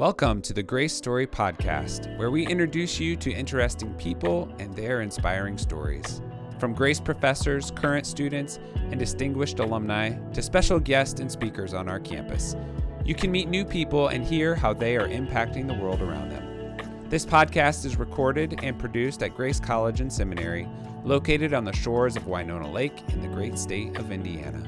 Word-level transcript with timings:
Welcome 0.00 0.40
to 0.42 0.54
the 0.54 0.62
Grace 0.62 0.94
Story 0.94 1.26
Podcast, 1.26 2.16
where 2.16 2.30
we 2.30 2.46
introduce 2.46 2.98
you 2.98 3.16
to 3.16 3.30
interesting 3.30 3.92
people 3.96 4.50
and 4.58 4.74
their 4.74 5.02
inspiring 5.02 5.58
stories. 5.58 6.22
From 6.58 6.72
Grace 6.72 6.98
professors, 6.98 7.70
current 7.72 8.06
students, 8.06 8.58
and 8.76 8.98
distinguished 8.98 9.58
alumni 9.58 10.12
to 10.32 10.40
special 10.40 10.80
guests 10.80 11.20
and 11.20 11.30
speakers 11.30 11.74
on 11.74 11.86
our 11.86 12.00
campus, 12.00 12.56
you 13.04 13.14
can 13.14 13.30
meet 13.30 13.50
new 13.50 13.62
people 13.62 14.08
and 14.08 14.24
hear 14.24 14.54
how 14.54 14.72
they 14.72 14.96
are 14.96 15.06
impacting 15.06 15.66
the 15.66 15.74
world 15.74 16.00
around 16.00 16.30
them. 16.30 16.78
This 17.10 17.26
podcast 17.26 17.84
is 17.84 17.98
recorded 17.98 18.58
and 18.62 18.78
produced 18.78 19.22
at 19.22 19.36
Grace 19.36 19.60
College 19.60 20.00
and 20.00 20.10
Seminary, 20.10 20.66
located 21.04 21.52
on 21.52 21.66
the 21.66 21.76
shores 21.76 22.16
of 22.16 22.26
Winona 22.26 22.72
Lake 22.72 23.02
in 23.08 23.20
the 23.20 23.28
great 23.28 23.58
state 23.58 23.98
of 23.98 24.12
Indiana. 24.12 24.66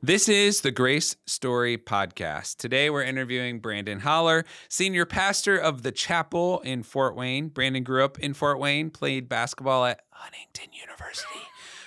This 0.00 0.28
is 0.28 0.60
the 0.60 0.70
Grace 0.70 1.16
Story 1.26 1.76
Podcast. 1.76 2.58
Today 2.58 2.88
we're 2.88 3.02
interviewing 3.02 3.58
Brandon 3.58 3.98
Holler, 3.98 4.44
senior 4.68 5.04
pastor 5.04 5.58
of 5.58 5.82
the 5.82 5.90
chapel 5.90 6.60
in 6.60 6.84
Fort 6.84 7.16
Wayne. 7.16 7.48
Brandon 7.48 7.82
grew 7.82 8.04
up 8.04 8.16
in 8.16 8.32
Fort 8.32 8.60
Wayne, 8.60 8.90
played 8.90 9.28
basketball 9.28 9.84
at 9.84 10.02
Huntington 10.10 10.72
University. 10.72 11.40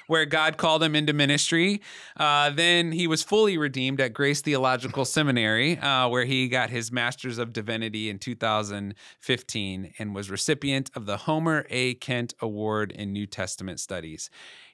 Where 0.08 0.26
God 0.26 0.58
called 0.58 0.84
him 0.84 0.94
into 0.94 1.14
ministry. 1.14 1.82
Uh, 2.18 2.50
then 2.50 2.92
he 2.92 3.08
was 3.08 3.24
fully 3.24 3.58
redeemed 3.58 4.02
at 4.02 4.14
Grace 4.14 4.42
Theological 4.42 5.06
Seminary, 5.06 5.78
uh, 5.78 6.10
where 6.10 6.26
he 6.26 6.50
got 6.50 6.70
his 6.70 6.92
Master's 6.92 7.38
of 7.38 7.54
Divinity 7.54 8.10
in 8.10 8.20
2015 8.20 9.94
and 9.98 10.14
was 10.14 10.30
recipient 10.30 10.92
of 10.96 11.06
the 11.06 11.16
Homer 11.16 11.66
A. 11.70 11.94
Kent 11.94 12.34
Award 12.42 12.92
in 12.92 13.14
New 13.14 13.26
Testament 13.26 13.80
Studies. 13.80 14.30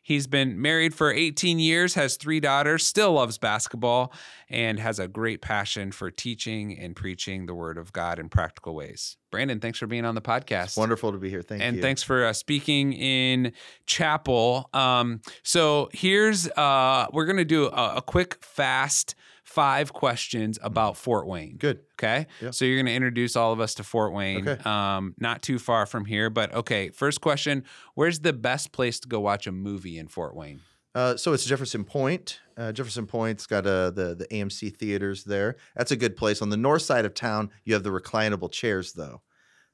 He's 0.08 0.26
been 0.26 0.62
married 0.62 0.94
for 0.94 1.12
18 1.12 1.60
years, 1.60 1.96
has 1.96 2.16
three 2.16 2.40
daughters, 2.40 2.88
still 2.88 3.12
loves 3.12 3.38
basketball, 3.38 4.14
and 4.50 4.80
has 4.80 5.00
a 5.00 5.08
great 5.10 5.42
passion 5.42 5.92
for 5.92 6.10
teaching 6.10 6.80
and 6.80 6.96
preaching 6.96 7.46
the 7.46 7.54
word 7.54 7.78
of 7.78 7.92
God 7.92 8.18
in 8.18 8.30
practical 8.30 8.74
ways. 8.74 9.18
Brandon, 9.32 9.60
thanks 9.60 9.80
for 9.80 9.86
being 9.86 10.06
on 10.06 10.16
the 10.16 10.22
podcast. 10.22 10.64
It's 10.64 10.78
wonderful 10.78 11.12
to 11.12 11.18
be 11.18 11.30
here. 11.30 11.42
Thank 11.42 11.62
and 11.62 11.76
you. 11.76 11.80
And 11.80 11.82
thanks 11.82 12.04
for 12.04 12.24
uh, 12.24 12.32
speaking 12.32 12.94
in 12.94 13.52
chapel. 13.86 14.70
Um, 14.72 15.20
so 15.44 15.90
here's 15.92 16.48
uh, 16.52 17.08
we're 17.12 17.26
gonna 17.26 17.44
do 17.44 17.66
a, 17.66 17.96
a 17.98 18.02
quick, 18.02 18.38
fast 18.42 19.14
five 19.58 19.92
questions 19.92 20.60
about 20.62 20.96
Fort 20.96 21.26
Wayne. 21.26 21.58
Good. 21.58 21.80
Okay. 21.96 22.28
Yep. 22.42 22.54
So 22.54 22.64
you're 22.64 22.78
going 22.78 22.86
to 22.86 22.94
introduce 22.94 23.36
all 23.36 23.52
of 23.52 23.60
us 23.60 23.74
to 23.76 23.84
Fort 23.84 24.14
Wayne. 24.14 24.48
Okay. 24.48 24.70
Um, 24.70 25.16
not 25.18 25.42
too 25.42 25.58
far 25.58 25.88
from 25.88 26.06
here, 26.06 26.30
but 26.30 26.54
okay. 26.54 26.90
First 26.90 27.22
question: 27.22 27.64
Where's 27.96 28.20
the 28.20 28.34
best 28.34 28.72
place 28.72 29.00
to 29.00 29.08
go 29.08 29.20
watch 29.20 29.48
a 29.48 29.52
movie 29.52 29.98
in 29.98 30.08
Fort 30.10 30.36
Wayne? 30.36 30.62
Uh, 30.94 31.18
so 31.18 31.34
it's 31.34 31.44
Jefferson 31.44 31.84
Pointe. 31.84 32.40
Uh, 32.56 32.72
Jefferson 32.72 33.08
Pointe's 33.08 33.48
got 33.48 33.66
uh, 33.66 33.90
the 33.90 34.14
the 34.14 34.28
AMC 34.32 34.78
theaters 34.78 35.24
there. 35.24 35.56
That's 35.76 35.92
a 35.92 35.96
good 35.96 36.16
place. 36.16 36.44
On 36.44 36.52
the 36.52 36.58
north 36.58 36.84
side 36.84 37.06
of 37.06 37.16
town, 37.16 37.50
you 37.66 37.74
have 37.74 37.84
the 37.84 37.90
reclinable 37.90 38.52
chairs, 38.52 38.94
though. 38.94 39.22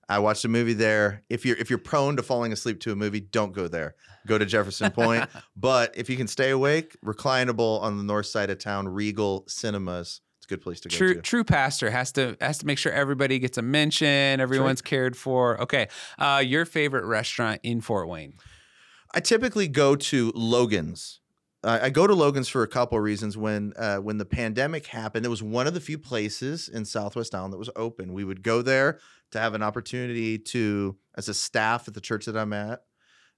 I 0.10 0.20
watched 0.20 0.44
a 0.46 0.50
movie 0.50 0.74
there. 0.74 1.24
If 1.30 1.46
you're 1.46 1.58
if 1.58 1.70
you're 1.70 1.80
prone 1.80 2.18
to 2.18 2.24
falling 2.24 2.52
asleep 2.52 2.80
to 2.82 2.92
a 2.92 2.96
movie, 2.96 3.22
don't 3.22 3.54
go 3.54 3.68
there. 3.68 3.96
Go 4.28 4.38
to 4.38 4.46
Jefferson 4.46 4.92
Pointe. 4.92 5.30
but 5.56 5.98
if 5.98 6.10
you 6.10 6.18
can 6.18 6.28
stay 6.28 6.50
awake, 6.50 6.96
reclinable 7.04 7.82
on 7.82 7.98
the 7.98 8.04
north 8.04 8.26
side 8.26 8.50
of 8.50 8.60
town, 8.60 8.88
Regal 8.88 9.46
Cinemas. 9.48 10.22
It's 10.38 10.46
a 10.46 10.50
good 10.50 10.62
place 10.62 10.82
to 10.82 10.90
go 10.90 10.98
True, 10.98 11.22
true 11.22 11.44
pastor 11.46 11.90
has 11.90 12.12
to 12.14 12.36
has 12.42 12.58
to 12.58 12.66
make 12.66 12.78
sure 12.78 12.92
everybody 12.92 13.40
gets 13.40 13.58
a 13.58 13.62
mention, 13.62 14.42
everyone's 14.42 14.82
cared 14.82 15.16
for. 15.16 15.60
Okay, 15.62 15.88
uh, 16.20 16.44
your 16.46 16.66
favorite 16.66 17.06
restaurant 17.06 17.62
in 17.64 17.80
Fort 17.80 18.10
Wayne? 18.10 18.34
I 19.14 19.22
typically 19.22 19.68
go 19.70 19.96
to 19.96 20.34
Logan's. 20.36 21.22
Uh, 21.64 21.80
I 21.84 21.90
go 21.90 22.08
to 22.08 22.14
Logan's 22.14 22.50
for 22.50 22.64
a 22.64 22.68
couple 22.68 22.98
of 22.98 23.04
reasons. 23.04 23.38
When 23.38 23.74
uh, 23.78 23.98
when 23.98 24.18
the 24.18 24.26
pandemic 24.26 24.88
happened, 24.88 25.26
it 25.26 25.30
was 25.30 25.42
one 25.42 25.66
of 25.68 25.74
the 25.74 25.80
few 25.80 25.98
places 25.98 26.68
in 26.68 26.86
Southwest 26.86 27.34
Allen 27.34 27.52
that 27.52 27.58
was 27.58 27.70
open. 27.76 28.14
We 28.14 28.24
would 28.26 28.44
go 28.44 28.62
there 28.62 29.00
to 29.32 29.40
have 29.40 29.54
an 29.54 29.64
opportunity 29.64 30.38
to, 30.38 30.98
as 31.16 31.30
a 31.30 31.34
staff 31.34 31.88
at 31.88 31.94
the 31.94 32.02
church 32.02 32.26
that 32.26 32.36
I'm 32.38 32.54
at, 32.54 32.82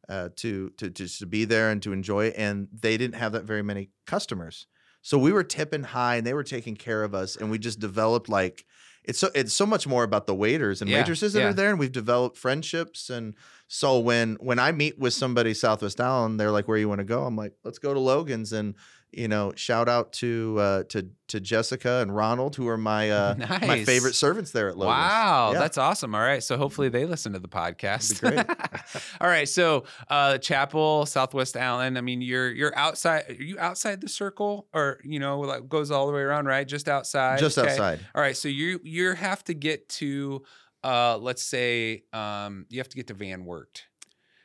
uh, 0.09 0.29
to 0.37 0.71
to 0.77 0.89
just 0.89 1.19
to 1.19 1.25
be 1.27 1.45
there 1.45 1.69
and 1.69 1.81
to 1.83 1.93
enjoy. 1.93 2.25
it. 2.25 2.35
And 2.37 2.67
they 2.73 2.97
didn't 2.97 3.15
have 3.15 3.33
that 3.33 3.43
very 3.43 3.61
many 3.61 3.91
customers, 4.07 4.65
so 5.01 5.19
we 5.19 5.31
were 5.31 5.43
tipping 5.43 5.83
high, 5.83 6.15
and 6.15 6.25
they 6.25 6.33
were 6.33 6.43
taking 6.43 6.75
care 6.75 7.03
of 7.03 7.13
us, 7.13 7.35
and 7.35 7.51
we 7.51 7.59
just 7.59 7.79
developed 7.79 8.27
like 8.27 8.65
it's 9.03 9.19
so 9.19 9.29
it's 9.35 9.53
so 9.53 9.67
much 9.67 9.85
more 9.85 10.03
about 10.03 10.25
the 10.25 10.33
waiters 10.33 10.81
and 10.81 10.89
Yeah, 10.89 10.97
waitresses 10.97 11.33
that 11.33 11.41
yeah. 11.41 11.49
are 11.49 11.53
there, 11.53 11.69
and 11.69 11.77
we've 11.77 11.91
developed 11.91 12.37
friendships. 12.37 13.11
And 13.11 13.35
so 13.67 13.99
when 13.99 14.35
when 14.39 14.59
I 14.59 14.71
meet 14.71 14.99
with 14.99 15.13
somebody 15.13 15.53
Southwest 15.53 15.99
Allen, 15.99 16.37
they're 16.37 16.51
like, 16.51 16.67
"Where 16.67 16.77
you 16.77 16.89
want 16.89 16.99
to 16.99 17.05
go?" 17.05 17.23
I'm 17.25 17.35
like, 17.35 17.53
"Let's 17.63 17.79
go 17.79 17.93
to 17.93 17.99
Logan's." 17.99 18.53
And 18.53 18.75
you 19.11 19.29
know, 19.29 19.53
shout 19.55 19.87
out 19.87 20.11
to 20.13 20.57
uh, 20.59 20.83
to 20.89 21.07
to 21.29 21.39
Jessica 21.39 21.99
and 22.01 22.13
Ronald, 22.13 22.55
who 22.57 22.67
are 22.67 22.77
my 22.77 23.09
uh, 23.09 23.35
my 23.61 23.83
favorite 23.85 24.13
servants 24.13 24.51
there 24.51 24.67
at 24.67 24.77
Logan's. 24.77 24.97
Wow, 24.97 25.51
Yeah. 25.53 25.59
that's 25.59 25.77
awesome. 25.77 26.13
All 26.13 26.21
right, 26.21 26.43
so 26.43 26.57
hopefully 26.57 26.89
they 26.89 27.05
listen 27.05 27.31
to 27.33 27.39
the 27.39 27.47
podcast. 27.47 28.19
That'd 28.19 28.45
All 29.21 29.27
right, 29.27 29.47
so 29.47 29.85
uh, 30.09 30.37
Chapel, 30.39 31.05
Southwest 31.05 31.55
Allen. 31.55 31.95
I 31.97 32.01
mean, 32.01 32.21
you're 32.21 32.51
you're 32.51 32.77
outside. 32.77 33.23
Are 33.29 33.33
you 33.33 33.57
outside 33.57 34.01
the 34.01 34.09
circle, 34.09 34.67
or 34.73 34.99
you 35.03 35.19
know, 35.19 35.39
like 35.39 35.69
goes 35.69 35.91
all 35.91 36.07
the 36.07 36.13
way 36.13 36.21
around, 36.21 36.45
right? 36.47 36.67
Just 36.67 36.89
outside. 36.89 37.39
just 37.39 37.57
Okay. 37.57 37.71
outside. 37.71 37.99
All 38.13 38.21
right, 38.21 38.35
so 38.35 38.47
you 38.49 38.79
you 38.83 39.13
have 39.13 39.43
to 39.45 39.53
get 39.53 39.87
to, 39.89 40.43
uh, 40.85 41.17
let's 41.17 41.41
say, 41.43 42.03
um, 42.13 42.65
you 42.69 42.79
have 42.79 42.89
to 42.89 42.95
get 42.95 43.07
to 43.07 43.13
Van 43.13 43.43
Wert. 43.45 43.83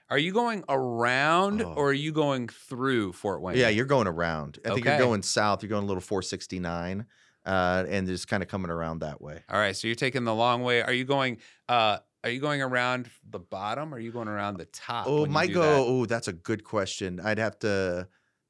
Are 0.09 0.19
you 0.19 0.33
going 0.33 0.65
around 0.69 1.63
Oh. 1.63 1.75
or 1.77 1.91
are 1.91 1.93
you 1.93 2.11
going 2.13 2.49
through 2.49 3.13
Fort 3.13 3.41
Wayne? 3.43 3.57
Yeah, 3.57 3.69
you're 3.69 3.85
going 3.87 4.09
around. 4.09 4.59
I 4.65 4.71
think 4.71 4.81
Okay. 4.87 4.97
you're 4.97 5.07
going 5.07 5.23
south. 5.23 5.63
You're 5.63 5.69
going 5.71 5.85
a 5.85 5.87
little 5.87 6.01
469, 6.01 7.07
uh, 7.47 7.85
and 7.89 8.07
just 8.09 8.27
kind 8.27 8.43
of 8.43 8.49
coming 8.49 8.71
around 8.71 9.01
that 9.01 9.21
way. 9.23 9.45
All 9.49 9.59
right, 9.59 9.77
so 9.77 9.87
you're 9.87 9.95
taking 9.95 10.25
the 10.25 10.35
long 10.35 10.63
way. 10.63 10.83
Are 10.83 10.93
you 10.93 11.05
going? 11.05 11.39
Uh, 11.69 11.99
are 12.25 12.31
you 12.31 12.41
going 12.41 12.61
around 12.61 13.09
the 13.29 13.39
bottom? 13.39 13.95
Or 13.95 13.97
are 13.97 14.01
you 14.01 14.11
going 14.13 14.29
around 14.29 14.57
the 14.59 14.67
top? 14.67 15.07
Oh, 15.09 15.25
might 15.27 15.53
go. 15.55 15.61
that? 15.63 15.79
Oh, 15.79 16.07
that's 16.07 16.29
a 16.29 16.33
good 16.35 16.65
question. 16.65 17.19
I'd 17.21 17.39
have 17.39 17.59
to, 17.61 18.09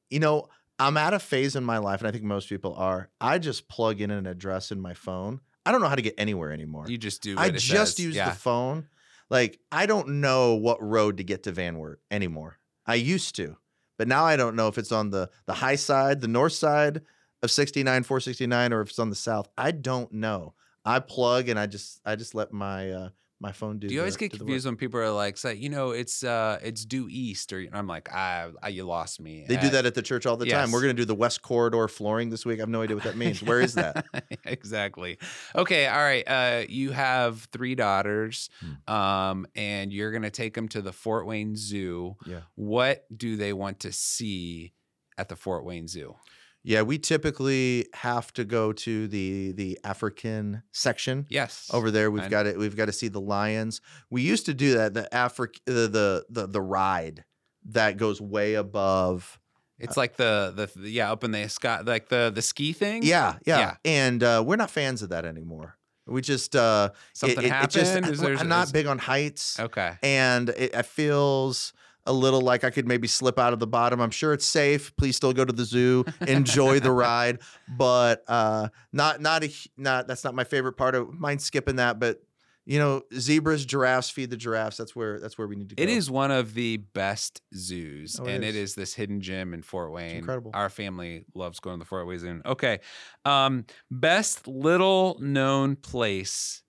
you 0.09 0.19
know, 0.19 0.49
I'm 0.79 0.97
at 0.97 1.13
a 1.13 1.19
phase 1.19 1.57
in 1.57 1.65
my 1.65 1.77
life, 1.79 2.01
and 2.01 2.09
I 2.09 2.11
think 2.11 2.25
most 2.25 2.49
people 2.49 2.75
are. 2.75 3.11
I 3.21 3.39
just 3.39 3.69
plug 3.69 4.01
in 4.01 4.11
an 4.11 4.27
address 4.27 4.73
in 4.73 4.81
my 4.81 4.95
phone. 4.95 5.41
I 5.71 5.73
don't 5.73 5.83
know 5.83 5.89
how 5.89 5.95
to 5.95 6.03
get 6.03 6.17
anywhere 6.19 6.51
anymore. 6.51 6.87
You 6.89 6.99
just 6.99 7.23
do. 7.23 7.39
I 7.39 7.51
just 7.51 7.69
says. 7.69 8.01
use 8.01 8.17
yeah. 8.17 8.31
the 8.31 8.35
phone. 8.35 8.89
Like 9.29 9.61
I 9.71 9.87
don't 9.87 10.21
know 10.21 10.57
what 10.57 10.83
road 10.83 11.19
to 11.19 11.23
get 11.23 11.45
to 11.45 11.53
Van 11.53 11.79
Wert 11.79 12.01
anymore. 12.11 12.59
I 12.89 12.97
used 12.97 13.37
to, 13.37 13.57
but 13.97 14.09
now 14.09 14.25
I 14.25 14.35
don't 14.35 14.57
know 14.57 14.67
if 14.67 14.79
it's 14.79 14.91
on 14.91 15.11
the 15.11 15.31
the 15.47 15.55
high 15.55 15.77
side, 15.77 16.23
the 16.23 16.27
north 16.27 16.55
side 16.55 17.03
of 17.45 17.53
69 17.53 18.03
469 18.03 18.73
or 18.73 18.81
if 18.81 18.89
it's 18.89 18.99
on 18.99 19.11
the 19.11 19.15
south. 19.15 19.49
I 19.57 19.71
don't 19.71 20.11
know. 20.11 20.55
I 20.85 20.99
plug 20.99 21.49
and 21.49 21.57
I 21.57 21.67
just 21.67 22.01
I 22.05 22.17
just 22.17 22.35
let 22.35 22.53
my 22.53 22.91
uh 22.91 23.09
my 23.43 23.53
phone 23.53 23.79
do 23.79 23.89
Do 23.89 23.95
you 23.95 24.01
always 24.01 24.15
the- 24.15 24.21
get 24.21 24.33
do 24.33 24.39
the 24.39 24.45
work. 24.45 24.49
confused 24.49 24.67
when 24.67 24.77
people 24.77 25.01
are 25.01 25.11
like, 25.11 25.39
say, 25.39 25.55
you 25.55 25.71
know, 25.71 25.91
it's 25.93 26.23
uh, 26.23 26.59
it's 26.63 26.85
due 26.85 27.09
east, 27.11 27.53
or 27.53 27.65
I'm 27.73 27.87
like, 27.87 28.09
ah, 28.13 28.49
ah, 28.63 28.67
you 28.69 28.85
lost 28.85 29.19
me. 29.21 29.47
They 29.49 29.57
do 29.57 29.69
Uh, 29.69 29.71
that 29.71 29.87
at 29.87 29.95
the 29.95 30.03
church 30.03 30.27
all 30.27 30.37
the 30.37 30.45
time. 30.47 30.71
We're 30.73 30.83
going 30.83 30.95
to 30.95 31.01
do 31.03 31.07
the 31.07 31.15
West 31.15 31.41
Corridor 31.41 31.89
flooring 31.89 32.29
this 32.31 32.45
week. 32.45 32.59
I 32.59 32.63
have 32.63 32.69
no 32.69 32.83
idea 32.83 32.97
what 32.97 33.05
that 33.05 33.17
means. 33.17 33.43
Where 33.43 33.61
is 33.63 33.75
that? 33.75 34.05
exactly. 34.45 35.19
Okay. 35.55 35.87
All 35.87 35.99
right. 35.99 36.25
Uh, 36.29 36.65
you 36.69 36.91
have 36.91 37.49
three 37.53 37.75
daughters, 37.75 38.51
Hmm. 38.61 38.93
um, 38.95 39.47
and 39.55 39.93
you're 39.93 40.13
gonna 40.13 40.31
take 40.31 40.55
them 40.55 40.69
to 40.69 40.83
the 40.83 40.93
Fort 40.93 41.27
Wayne 41.27 41.57
Zoo. 41.57 42.17
Yeah. 42.27 42.41
What 42.57 43.07
do 43.17 43.37
they 43.37 43.53
want 43.53 43.81
to 43.81 43.93
see 43.93 44.75
at 45.17 45.29
the 45.29 45.37
Fort 45.37 45.65
Wayne 45.65 45.89
Zoo? 45.89 46.15
Yeah, 46.63 46.83
we 46.83 46.99
typically 46.99 47.87
have 47.95 48.33
to 48.35 48.45
go 48.45 48.73
to 48.73 49.09
the 49.09 49.53
the 49.53 49.79
African 49.85 50.63
section. 50.73 51.27
Yes. 51.31 51.71
Over 51.73 51.91
there, 51.91 52.11
we've 52.11 52.29
got 52.29 52.47
it. 52.47 52.59
We've 52.59 52.77
got 52.77 52.87
to 52.87 52.93
see 52.93 53.09
the 53.09 53.21
lions. 53.21 53.81
We 54.11 54.23
used 54.23 54.47
to 54.47 54.55
do 54.55 54.75
that. 54.75 54.93
The 54.95 55.13
Afric, 55.15 55.61
the, 55.65 55.89
the 55.89 56.25
the 56.29 56.47
the 56.47 56.61
ride 56.61 57.25
that 57.71 57.97
goes 57.97 58.21
way 58.21 58.55
above. 58.55 59.39
It's 59.79 59.97
like 59.97 60.17
the 60.17 60.53
the 60.75 60.89
yeah 60.91 61.11
up 61.11 61.25
in 61.25 61.31
the 61.31 61.49
sky, 61.49 61.81
like 61.81 62.11
the 62.11 62.31
the 62.35 62.43
ski 62.43 62.75
thing. 62.75 63.03
Yeah, 63.03 63.37
yeah. 63.47 63.59
Yeah. 63.59 63.75
And 63.87 64.23
uh, 64.23 64.43
we're 64.47 64.57
not 64.57 64.71
fans 64.71 65.01
of 65.03 65.09
that 65.09 65.25
anymore. 65.25 65.79
We 66.07 66.21
just 66.21 66.55
uh, 66.57 66.91
Something 67.15 67.39
it, 67.39 67.53
it 67.53 67.71
just- 67.71 67.93
happened? 67.95 68.13
Is 68.13 68.21
there- 68.21 68.37
I'm 68.37 68.49
not 68.49 68.73
big 68.73 68.87
on 68.87 68.99
heights. 68.99 69.59
Okay. 69.61 69.93
and 70.03 70.49
it, 70.51 70.75
it 70.75 70.87
feels 70.87 71.73
a 72.11 72.13
little 72.13 72.41
like 72.41 72.65
I 72.65 72.71
could 72.71 72.89
maybe 72.89 73.07
slip 73.07 73.39
out 73.39 73.53
of 73.53 73.59
the 73.61 73.67
bottom. 73.67 74.01
I'm 74.01 74.11
sure 74.11 74.33
it's 74.33 74.45
safe. 74.45 74.95
Please 74.97 75.17
still 75.17 75.33
go 75.33 75.45
to 75.45 75.53
the 75.53 75.65
zoo, 75.65 76.05
enjoy 76.27 76.81
the 76.81 76.91
ride, 77.07 77.39
but 77.69 78.25
uh, 78.29 78.69
not 78.93 79.21
not 79.21 79.45
a 79.45 79.51
not 79.77 80.07
that's 80.09 80.25
not 80.25 80.35
my 80.35 80.45
favorite 80.45 80.75
part 80.75 80.95
of 80.95 81.13
mind 81.15 81.41
skipping 81.41 81.77
that. 81.77 81.99
But 82.01 82.21
you 82.67 82.79
know, 82.79 83.03
zebras, 83.17 83.65
giraffes, 83.65 84.11
feed 84.11 84.31
the 84.31 84.37
giraffes. 84.37 84.77
That's 84.77 84.95
where 84.95 85.19
that's 85.19 85.39
where 85.39 85.47
we 85.47 85.57
need 85.57 85.71
to 85.71 85.75
go. 85.77 85.83
It 85.83 85.89
is 85.89 86.11
one 86.11 86.31
of 86.31 86.55
the 86.55 86.77
best 86.77 87.41
zoos, 87.55 88.21
Oh, 88.21 88.27
it 88.27 88.35
and 88.35 88.45
it 88.45 88.49
is. 88.55 88.71
is 88.71 88.75
this 88.75 88.95
hidden 88.95 89.21
gem 89.21 89.55
in 89.55 89.63
Fort 89.63 89.91
Wayne. 89.93 90.17
incredible. 90.17 90.51
Our 90.55 90.69
family 90.69 91.25
loves 91.35 91.59
going 91.61 91.77
to 91.77 91.79
the 91.81 91.89
Fort 91.89 92.07
Wayne 92.07 92.19
Zoo. 92.19 92.43
Okay, 92.45 92.81
um, 93.25 93.65
best 93.91 94.47
little 94.47 95.17
known 95.21 95.75
place 95.77 96.63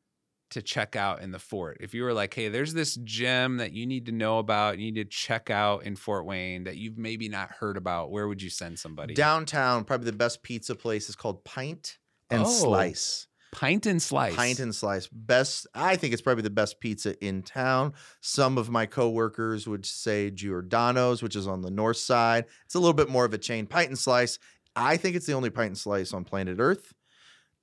to 0.52 0.62
check 0.62 0.96
out 0.96 1.22
in 1.22 1.32
the 1.32 1.40
fort. 1.40 1.78
If 1.82 1.94
you 1.94 2.04
were 2.04 2.14
like, 2.14 2.34
hey, 2.34 2.50
there's 2.50 2.74
this 2.74 2.96
gem 2.96 3.58
that 3.58 3.72
you 3.74 3.86
need 3.86 4.06
to 4.08 4.12
know 4.12 4.40
about, 4.40 4.78
you 4.78 4.92
need 4.92 5.02
to 5.02 5.06
check 5.06 5.50
out 5.50 5.84
in 5.84 5.96
Fort 5.96 6.26
Wayne 6.26 6.64
that 6.66 6.78
you've 6.78 6.98
maybe 6.98 7.28
not 7.30 7.50
heard 7.52 7.78
about, 7.78 8.12
where 8.12 8.28
would 8.28 8.42
you 8.42 8.50
send 8.50 8.78
somebody? 8.80 9.14
downtown. 9.14 9.84
Probably 9.84 10.06
the 10.06 10.18
best 10.18 10.44
pizza 10.44 10.76
place 10.76 11.10
is 11.10 11.16
called 11.16 11.44
Pint 11.44 11.98
and 12.30 12.44
Oh. 12.44 12.50
Slice. 12.50 13.28
Pint 13.54 13.86
and 13.86 14.02
slice. 14.02 14.34
Pint 14.34 14.60
and 14.62 14.74
Slice, 14.74 15.08
best. 15.12 15.68
I 15.76 15.98
think 15.98 16.14
it's 16.14 16.22
probably 16.22 16.44
the 16.44 16.50
best 16.50 16.80
pizza 16.80 17.22
in 17.22 17.44
town. 17.44 17.92
Some 18.22 18.58
of 18.58 18.70
my 18.70 18.86
coworkers 18.86 19.68
would 19.68 19.86
say 19.86 20.32
Giordano's, 20.32 21.22
which 21.22 21.36
is 21.36 21.48
on 21.48 21.62
the 21.62 21.70
north 21.70 21.98
side. 21.98 22.46
It's 22.66 22.76
a 22.76 22.80
little 22.80 22.94
bit 22.94 23.10
more 23.10 23.26
of 23.26 23.34
a 23.34 23.38
chain. 23.38 23.66
Pint 23.68 23.90
and 23.90 24.00
Slice. 24.00 24.40
I 24.74 24.96
think 24.96 25.18
it's 25.18 25.26
the 25.26 25.34
only 25.34 25.50
Pint 25.50 25.68
and 25.68 25.78
Slice 25.78 26.14
on 26.14 26.24
planet 26.24 26.58
Earth. 26.62 26.94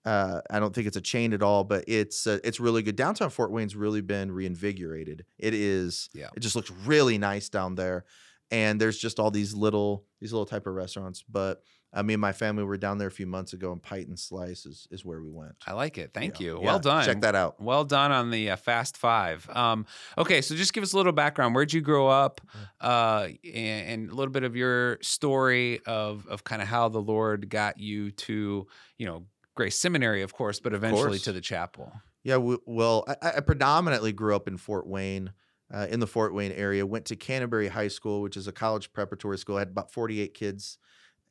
Uh, 0.05 0.41
I 0.51 0.59
don't 0.61 0.75
think 0.75 0.87
it's 0.87 0.97
a 0.97 1.01
chain 1.03 1.33
at 1.33 1.43
all, 1.43 1.65
but 1.65 1.85
it's 1.87 2.27
uh, 2.27 2.39
it's 2.45 2.61
really 2.61 2.83
good. 2.83 2.97
Downtown 2.97 3.31
Fort 3.31 3.51
Wayne's 3.51 3.77
really 3.77 4.01
been 4.01 4.31
reinvigorated. 4.33 5.25
It 5.39 5.55
is. 5.55 6.09
Yeah. 6.15 6.29
It 6.37 6.41
just 6.41 6.57
looks 6.57 6.71
really 6.87 7.19
nice 7.19 7.49
down 7.49 7.75
there, 7.75 8.05
and 8.51 8.81
there's 8.81 8.99
just 8.99 9.19
all 9.21 9.31
these 9.31 9.55
little 9.55 10.05
these 10.21 10.33
little 10.33 10.47
type 10.47 10.67
of 10.67 10.75
restaurants. 10.75 11.23
But 11.29 11.63
uh, 11.93 12.03
me 12.03 12.15
and 12.15 12.21
my 12.21 12.33
family 12.33 12.65
were 12.65 12.77
down 12.77 12.99
there 12.99 13.09
a 13.09 13.11
few 13.11 13.27
months 13.27 13.53
ago, 13.55 13.73
and 13.73 13.83
Pint 13.83 14.09
and 14.09 14.19
Slice 14.19 14.67
is, 14.67 14.87
is 14.91 15.05
where 15.07 15.23
we 15.23 15.31
went. 15.31 15.53
I 15.67 15.73
like 15.73 15.97
it. 15.99 16.13
Thank 16.15 16.39
Yeah. 16.39 16.47
you. 16.47 16.59
Yeah, 16.61 16.67
Well 16.67 16.79
done. 16.81 17.05
Check 17.05 17.23
that 17.23 17.35
out. 17.35 17.61
Well 17.63 17.85
done 17.85 18.13
on 18.13 18.31
the 18.31 18.51
uh, 18.51 18.57
Fast 18.57 18.97
Five. 18.99 19.49
Um, 19.51 19.87
okay, 20.17 20.41
so 20.43 20.55
just 20.55 20.73
give 20.75 20.83
us 20.83 20.93
a 20.93 20.97
little 20.97 21.13
background. 21.13 21.55
Where'd 21.55 21.73
you 21.73 21.81
grow 21.81 22.07
up, 22.09 22.41
uh, 22.81 23.29
and, 23.43 23.89
and 23.89 24.11
a 24.11 24.15
little 24.15 24.33
bit 24.33 24.45
of 24.45 24.55
your 24.55 24.99
story 25.03 25.81
of 25.87 26.27
of 26.29 26.45
kind 26.45 26.63
of 26.63 26.69
how 26.69 26.89
the 26.89 27.01
Lord 27.01 27.49
got 27.51 27.79
you 27.81 28.11
to, 28.13 28.67
you 28.99 29.07
know, 29.07 29.25
Grace 29.59 29.77
Seminary, 29.77 30.23
of 30.23 30.33
course, 30.33 30.61
but 30.61 30.73
eventually 30.73 31.09
course. 31.09 31.25
to 31.25 31.33
the 31.33 31.41
chapel. 31.41 31.93
Yeah, 32.23 32.35
w- 32.35 32.63
well, 32.65 33.05
I, 33.09 33.33
I 33.39 33.41
predominantly 33.41 34.13
grew 34.13 34.37
up 34.37 34.47
in 34.47 34.57
Fort 34.57 34.87
Wayne, 34.87 35.33
uh, 35.75 35.89
in 35.91 35.99
the 35.99 36.07
Fort 36.07 36.33
Wayne 36.33 36.53
area. 36.53 36.87
Went 36.87 37.07
to 37.07 37.17
Canterbury 37.17 37.67
High 37.67 37.89
School, 37.89 38.23
which 38.23 38.37
is 38.37 38.47
a 38.47 38.53
college 38.53 38.93
preparatory 38.93 39.37
school. 39.37 39.57
I 39.57 39.63
had 39.63 39.71
about 39.71 39.91
48 39.91 40.33
kids 40.33 40.79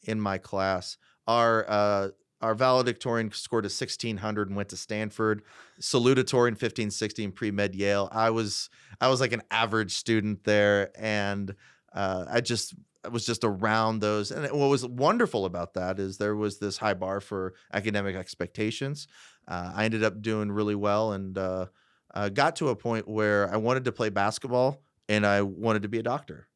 in 0.03 0.19
my 0.19 0.37
class. 0.39 0.97
Our 1.25 1.65
uh, 1.69 2.09
our 2.41 2.53
valedictorian 2.53 3.31
scored 3.31 3.63
a 3.63 3.71
1600 3.71 4.49
and 4.49 4.57
went 4.57 4.67
to 4.69 4.77
Stanford. 4.77 5.43
Salutatorian 5.79 6.51
1516 6.51 7.31
pre 7.31 7.51
med 7.51 7.75
Yale. 7.75 8.09
I 8.11 8.31
was 8.31 8.69
I 8.99 9.07
was 9.07 9.21
like 9.21 9.31
an 9.31 9.43
average 9.51 9.95
student 9.95 10.43
there, 10.43 10.91
and 10.99 11.55
uh, 11.93 12.25
I 12.29 12.41
just 12.41 12.75
was 13.11 13.25
just 13.25 13.43
around 13.43 13.99
those. 13.99 14.31
And 14.31 14.43
what 14.51 14.69
was 14.69 14.85
wonderful 14.85 15.45
about 15.45 15.73
that 15.75 15.99
is 15.99 16.17
there 16.17 16.35
was 16.35 16.59
this 16.59 16.77
high 16.77 16.93
bar 16.93 17.21
for 17.21 17.53
academic 17.73 18.15
expectations. 18.15 19.07
Uh, 19.47 19.71
I 19.75 19.85
ended 19.85 20.03
up 20.03 20.21
doing 20.21 20.51
really 20.51 20.75
well 20.75 21.13
and 21.13 21.37
uh, 21.37 21.67
uh, 22.13 22.29
got 22.29 22.55
to 22.57 22.69
a 22.69 22.75
point 22.75 23.07
where 23.07 23.53
I 23.53 23.57
wanted 23.57 23.85
to 23.85 23.91
play 23.91 24.09
basketball 24.09 24.81
and 25.07 25.25
I 25.25 25.41
wanted 25.41 25.83
to 25.83 25.89
be 25.89 25.99
a 25.99 26.03
doctor. 26.03 26.47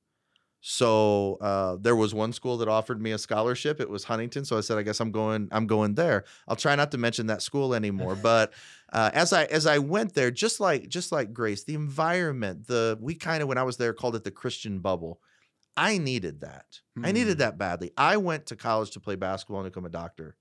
So 0.64 1.38
uh, 1.42 1.78
there 1.82 1.96
was 1.96 2.14
one 2.14 2.34
school 2.34 2.58
that 2.58 2.68
offered 2.68 3.02
me 3.02 3.12
a 3.12 3.18
scholarship. 3.18 3.82
It 3.82 3.90
was 3.90 4.04
Huntington. 4.04 4.46
So 4.46 4.58
I 4.58 4.62
said, 4.62 4.78
I 4.78 4.84
guess 4.84 5.00
I'm 5.00 5.12
going. 5.12 5.50
I'm 5.52 5.66
going 5.66 5.96
there. 5.96 6.24
I'll 6.48 6.56
try 6.56 6.76
not 6.76 6.92
to 6.92 7.00
mention 7.00 7.28
that 7.28 7.42
school 7.42 7.74
anymore. 7.74 8.16
But 8.22 8.54
uh, 8.94 9.10
as 9.14 9.34
I 9.34 9.46
as 9.46 9.66
I 9.66 9.80
went 9.80 10.14
there, 10.14 10.30
just 10.30 10.60
like 10.60 10.88
just 10.88 11.12
like 11.12 11.34
Grace, 11.34 11.64
the 11.64 11.74
environment, 11.74 12.68
the 12.68 12.98
we 13.02 13.16
kind 13.16 13.42
of 13.42 13.48
when 13.48 13.58
I 13.58 13.64
was 13.64 13.78
there 13.78 13.94
called 13.94 14.16
it 14.16 14.24
the 14.24 14.32
Christian 14.32 14.80
bubble. 14.80 15.20
I 15.78 15.98
needed 15.98 16.42
that. 16.42 16.82
I 17.04 17.10
Hmm. 17.10 17.14
needed 17.14 17.38
that 17.40 17.58
badly. 17.58 17.92
I 17.98 18.18
went 18.18 18.48
to 18.48 18.56
college 18.56 18.92
to 18.92 19.00
play 19.00 19.16
basketball 19.16 19.62
and 19.62 19.72
become 19.72 19.86
a 19.86 19.90
doctor 19.90 20.36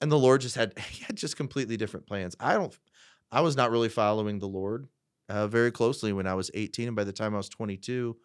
and 0.00 0.10
the 0.10 0.18
Lord 0.18 0.40
just 0.40 0.56
had 0.56 0.78
he 0.90 1.04
had 1.04 1.16
just 1.16 1.36
completely 1.36 1.76
different 1.76 2.06
plans. 2.06 2.36
I 2.40 2.54
don't, 2.54 2.76
I 3.32 3.40
was 3.40 3.56
not 3.56 3.70
really 3.70 3.88
following 3.88 4.38
the 4.38 4.48
Lord 4.48 4.88
uh, 5.28 5.46
very 5.46 5.70
closely 5.70 6.12
when 6.12 6.26
I 6.26 6.34
was 6.34 6.50
18, 6.54 6.88
and 6.88 6.96
by 6.96 7.04
the 7.04 7.12
time 7.12 7.34
I 7.34 7.38
was 7.38 7.48
22, 7.48 8.16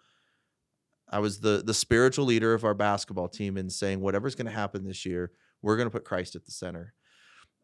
I 1.10 1.20
was 1.20 1.40
the 1.40 1.64
the 1.66 1.74
spiritual 1.74 2.26
leader 2.26 2.54
of 2.54 2.64
our 2.64 2.74
basketball 2.74 3.28
team 3.30 3.58
and 3.58 3.72
saying 3.72 4.00
whatever's 4.02 4.36
going 4.36 4.46
to 4.48 4.52
happen 4.52 4.84
this 4.84 5.06
year, 5.06 5.32
we're 5.62 5.78
going 5.78 5.88
to 5.88 5.92
put 5.92 6.06
Christ 6.06 6.36
at 6.36 6.46
the 6.46 6.52
center. 6.52 6.94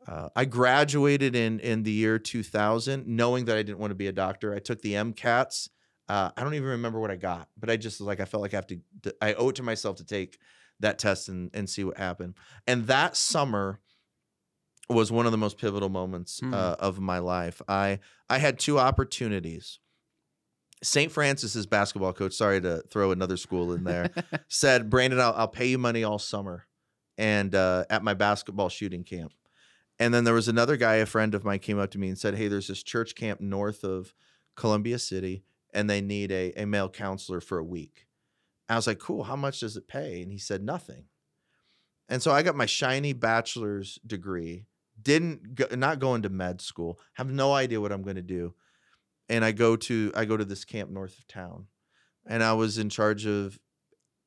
Uh, 0.07 0.29
I 0.35 0.45
graduated 0.45 1.35
in 1.35 1.59
in 1.59 1.83
the 1.83 1.91
year 1.91 2.19
2000, 2.19 3.07
knowing 3.07 3.45
that 3.45 3.57
I 3.57 3.63
didn't 3.63 3.79
want 3.79 3.91
to 3.91 3.95
be 3.95 4.07
a 4.07 4.11
doctor. 4.11 4.53
I 4.53 4.59
took 4.59 4.81
the 4.81 4.93
MCATs. 4.93 5.69
Uh, 6.07 6.29
I 6.37 6.43
don't 6.43 6.53
even 6.53 6.69
remember 6.69 6.99
what 6.99 7.09
I 7.11 7.15
got, 7.15 7.49
but 7.57 7.69
I 7.69 7.77
just 7.77 7.99
was 7.99 8.07
like 8.07 8.19
I 8.19 8.25
felt 8.25 8.41
like 8.41 8.53
I 8.53 8.57
have 8.57 8.67
to. 8.67 8.79
I 9.21 9.33
owe 9.33 9.49
it 9.49 9.55
to 9.55 9.63
myself 9.63 9.97
to 9.97 10.03
take 10.05 10.37
that 10.79 10.99
test 10.99 11.29
and 11.29 11.49
and 11.53 11.69
see 11.69 11.83
what 11.83 11.97
happened. 11.97 12.35
And 12.67 12.87
that 12.87 13.15
summer 13.17 13.79
was 14.87 15.11
one 15.11 15.25
of 15.25 15.31
the 15.31 15.37
most 15.37 15.57
pivotal 15.57 15.89
moments 15.89 16.39
Hmm. 16.39 16.53
uh, 16.53 16.75
of 16.79 16.99
my 16.99 17.17
life. 17.19 17.61
I 17.67 17.99
I 18.29 18.37
had 18.37 18.59
two 18.59 18.77
opportunities. 18.79 19.79
St. 20.83 21.11
Francis's 21.11 21.65
basketball 21.65 22.13
coach, 22.13 22.33
sorry 22.33 22.61
to 22.61 22.83
throw 22.91 23.11
another 23.11 23.37
school 23.37 23.73
in 23.73 23.83
there, 23.85 24.11
said, 24.47 24.89
"Brandon, 24.89 25.19
I'll, 25.19 25.33
I'll 25.33 25.47
pay 25.47 25.67
you 25.67 25.77
money 25.79 26.03
all 26.03 26.19
summer, 26.19 26.67
and 27.17 27.55
uh, 27.55 27.85
at 27.89 28.03
my 28.03 28.13
basketball 28.13 28.69
shooting 28.69 29.03
camp." 29.03 29.31
And 29.97 30.13
then 30.13 30.25
there 30.25 30.33
was 30.33 30.47
another 30.49 30.75
guy, 30.77 30.95
a 30.95 31.05
friend 31.05 31.33
of 31.33 31.43
mine, 31.45 31.59
came 31.59 31.79
up 31.79 31.89
to 31.91 31.97
me 31.97 32.09
and 32.09 32.17
said, 32.17 32.35
"Hey, 32.35 32.47
there's 32.49 32.67
this 32.67 32.83
church 32.83 33.15
camp 33.15 33.39
north 33.41 33.83
of 33.83 34.13
Columbia 34.55 34.99
City, 34.99 35.43
and 35.75 35.89
they 35.89 36.01
need 36.01 36.31
a, 36.31 36.51
a 36.53 36.65
male 36.65 36.89
counselor 36.89 37.41
for 37.41 37.59
a 37.59 37.63
week." 37.63 38.07
I 38.67 38.75
was 38.75 38.87
like, 38.87 38.99
"Cool. 38.99 39.23
How 39.25 39.35
much 39.35 39.59
does 39.59 39.77
it 39.77 39.87
pay?" 39.87 40.21
And 40.21 40.31
he 40.31 40.39
said, 40.39 40.63
"Nothing." 40.63 41.05
And 42.09 42.21
so 42.21 42.31
I 42.31 42.43
got 42.43 42.55
my 42.55 42.65
shiny 42.65 43.13
bachelor's 43.13 43.99
degree. 44.05 44.65
Didn't 45.01 45.55
go, 45.55 45.65
not 45.75 45.99
going 45.99 46.21
to 46.21 46.29
med 46.29 46.61
school. 46.61 46.99
Have 47.13 47.29
no 47.29 47.53
idea 47.53 47.81
what 47.81 47.91
I'm 47.91 48.03
going 48.03 48.15
to 48.15 48.21
do. 48.21 48.53
And 49.27 49.43
I 49.43 49.51
go 49.51 49.75
to 49.75 50.11
I 50.15 50.25
go 50.25 50.37
to 50.37 50.45
this 50.45 50.65
camp 50.65 50.89
north 50.89 51.17
of 51.17 51.27
town, 51.27 51.67
and 52.25 52.43
I 52.43 52.53
was 52.53 52.77
in 52.77 52.89
charge 52.89 53.25
of 53.25 53.59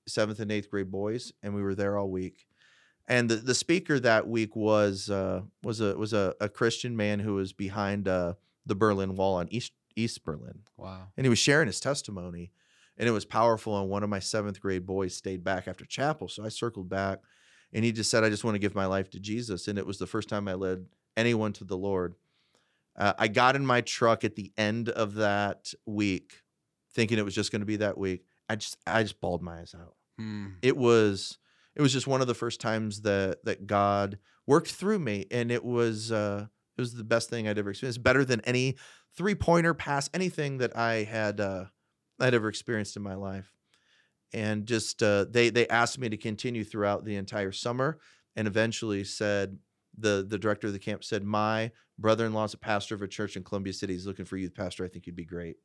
seventh 0.07 0.41
and 0.41 0.51
eighth 0.51 0.71
grade 0.71 0.91
boys, 0.91 1.33
and 1.43 1.55
we 1.55 1.63
were 1.63 1.75
there 1.75 1.97
all 1.97 2.11
week. 2.11 2.47
And 3.07 3.29
the, 3.31 3.37
the 3.37 3.55
speaker 3.55 3.99
that 4.01 4.29
week 4.29 4.55
was 4.55 5.09
uh, 5.09 5.43
was 5.63 5.81
a 5.81 5.97
was 5.97 6.13
a, 6.13 6.35
a 6.41 6.49
Christian 6.49 6.97
man 6.97 7.21
who 7.21 7.35
was 7.35 7.53
behind 7.53 8.09
uh, 8.09 8.35
the 8.67 8.75
Berlin 8.75 9.15
Wall 9.15 9.37
on 9.37 9.49
East 9.51 9.73
East 9.99 10.25
Berlin, 10.25 10.61
wow. 10.77 11.09
and 11.17 11.25
he 11.25 11.31
was 11.31 11.39
sharing 11.39 11.67
his 11.67 11.81
testimony, 11.81 12.53
and 12.97 13.09
it 13.09 13.13
was 13.13 13.25
powerful. 13.25 13.79
And 13.81 13.91
one 13.91 14.03
of 14.03 14.11
my 14.11 14.19
seventh 14.19 14.61
grade 14.61 14.87
boys 14.87 15.15
stayed 15.15 15.45
back 15.45 15.69
after 15.69 15.85
chapel, 15.85 16.29
so 16.29 16.45
I 16.45 16.49
circled 16.49 16.89
back, 16.89 17.19
and 17.73 17.85
he 17.85 17.93
just 17.93 18.11
said, 18.11 18.25
"I 18.25 18.31
just 18.31 18.45
want 18.45 18.55
to 18.55 18.61
give 18.61 18.75
my 18.75 18.87
life 18.87 19.11
to 19.11 19.21
Jesus," 19.21 19.69
and 19.69 19.79
it 19.79 19.87
was 19.87 19.99
the 19.99 20.07
first 20.07 20.29
time 20.29 20.49
I 20.49 20.55
led 20.55 20.87
anyone 21.17 21.53
to 21.55 21.65
the 21.65 21.77
Lord. 21.77 22.15
Uh, 22.97 23.13
I 23.19 23.29
got 23.29 23.57
in 23.57 23.65
my 23.65 23.81
truck 23.81 24.25
at 24.25 24.37
the 24.37 24.53
end 24.57 24.89
of 24.89 25.15
that 25.15 25.73
week, 25.87 26.43
thinking 26.93 27.19
it 27.19 27.25
was 27.25 27.35
just 27.35 27.53
going 27.53 27.61
to 27.61 27.67
be 27.67 27.77
that 27.77 27.99
week. 27.99 28.25
I 28.49 28.57
just 28.57 28.77
I 28.87 29.03
just 29.03 29.21
bawled 29.21 29.43
my 29.43 29.61
eyes 29.61 29.75
out. 29.79 29.95
Hmm. 30.19 30.47
It 30.63 30.77
was 30.77 31.39
it 31.77 31.83
was 31.83 31.93
just 31.93 32.07
one 32.07 32.21
of 32.21 32.27
the 32.27 32.35
first 32.35 32.61
times 32.61 33.03
that 33.03 33.45
that 33.45 33.67
God 33.67 34.19
worked 34.47 34.73
through 34.73 34.99
me, 34.99 35.27
and 35.31 35.53
it 35.53 35.65
was 35.65 36.11
uh, 36.11 36.47
it 36.77 36.81
was 36.81 36.95
the 36.95 37.05
best 37.05 37.31
thing 37.31 37.47
I'd 37.47 37.59
ever 37.59 37.71
experienced. 37.71 38.03
Better 38.03 38.25
than 38.25 38.41
any 38.43 38.77
three 39.17 39.35
pointer 39.35 39.75
pass, 39.75 40.09
anything 40.15 40.59
that 40.59 40.77
I 40.77 41.05
had 41.05 41.41
uh, 41.41 41.65
I'd 42.21 42.35
ever 42.35 42.49
experienced 42.49 42.97
in 42.97 43.03
my 43.03 43.15
life. 43.15 43.53
And 44.33 44.67
just 44.67 45.03
uh, 45.03 45.25
they 45.31 45.51
they 45.51 45.67
asked 45.69 45.99
me 45.99 46.09
to 46.11 46.17
continue 46.17 46.65
throughout 46.65 47.05
the 47.05 47.17
entire 47.17 47.53
summer, 47.53 47.99
and 48.37 48.47
eventually 48.47 49.05
said 49.05 49.59
the 49.97 50.27
the 50.29 50.39
director 50.39 50.67
of 50.67 50.73
the 50.75 50.79
camp 50.79 51.03
said 51.03 51.25
my 51.25 51.73
brother-in-law 51.99 52.45
is 52.45 52.55
a 52.55 52.59
pastor 52.59 52.95
of 52.95 53.03
a 53.03 53.09
church 53.09 53.37
in 53.37 53.45
Columbia 53.45 53.73
City. 53.73 53.95
He's 53.95 54.07
looking 54.07 54.25
for 54.25 54.37
youth 54.37 54.55
pastor. 54.55 54.85
I 54.85 54.89
think 54.89 55.07
you'd 55.07 55.17
be 55.17 55.25
great. 55.25 55.57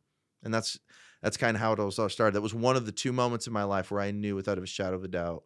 And 0.44 0.54
that's 0.54 0.80
that's 1.22 1.38
kind 1.38 1.56
of 1.56 1.62
how 1.62 1.74
it 1.74 1.80
all 1.80 1.92
started. 1.92 2.34
That 2.34 2.42
was 2.42 2.54
one 2.54 2.76
of 2.76 2.86
the 2.86 2.92
two 2.92 3.14
moments 3.14 3.48
in 3.48 3.54
my 3.54 3.64
life 3.64 3.92
where 3.92 4.02
I 4.02 4.12
knew 4.12 4.36
without 4.36 4.58
a 4.58 4.66
shadow 4.66 4.96
of 4.96 5.04
a 5.04 5.08
doubt 5.08 5.44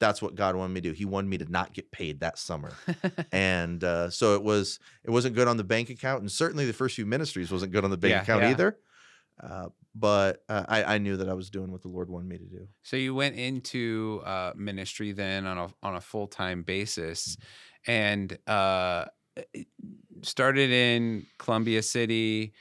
that's 0.00 0.20
what 0.22 0.34
God 0.34 0.56
wanted 0.56 0.72
me 0.74 0.80
to 0.80 0.88
do. 0.88 0.94
He 0.94 1.04
wanted 1.04 1.28
me 1.28 1.38
to 1.38 1.50
not 1.50 1.72
get 1.72 1.92
paid 1.92 2.20
that 2.20 2.38
summer. 2.38 2.72
and 3.32 3.84
uh, 3.84 4.10
so 4.10 4.34
it 4.34 4.42
was 4.42 4.80
it 5.04 5.10
wasn't 5.10 5.34
good 5.34 5.46
on 5.46 5.56
the 5.56 5.64
bank 5.64 5.90
account 5.90 6.20
and 6.22 6.30
certainly 6.32 6.66
the 6.66 6.72
first 6.72 6.96
few 6.96 7.06
ministries 7.06 7.52
wasn't 7.52 7.70
good 7.72 7.84
on 7.84 7.90
the 7.90 7.96
bank 7.98 8.12
Yeah, 8.12 8.22
account 8.22 8.42
yeah. 8.42 8.50
either 8.50 8.78
uh, 9.42 9.68
but 9.94 10.42
uh, 10.48 10.64
I, 10.68 10.84
I 10.94 10.98
knew 10.98 11.16
that 11.16 11.28
i 11.28 11.34
was 11.34 11.50
doing 11.50 11.70
what 11.72 11.82
the 11.82 11.88
lord 11.88 12.10
wanted 12.10 12.28
me 12.28 12.38
to 12.38 12.44
do 12.44 12.68
So 12.82 12.96
you 12.96 13.14
went 13.14 13.36
into 13.36 14.22
uh, 14.24 14.52
ministry 14.56 15.12
then 15.12 15.46
on 15.46 15.58
a 15.58 15.68
on 15.82 15.96
a 15.96 16.00
full 16.00 16.26
time 16.26 16.62
basis, 16.62 17.36
and 17.86 18.36
uh, 18.46 19.06
started 20.22 20.70
in 20.70 21.26
Columbia 21.38 21.82
City. 21.82 22.52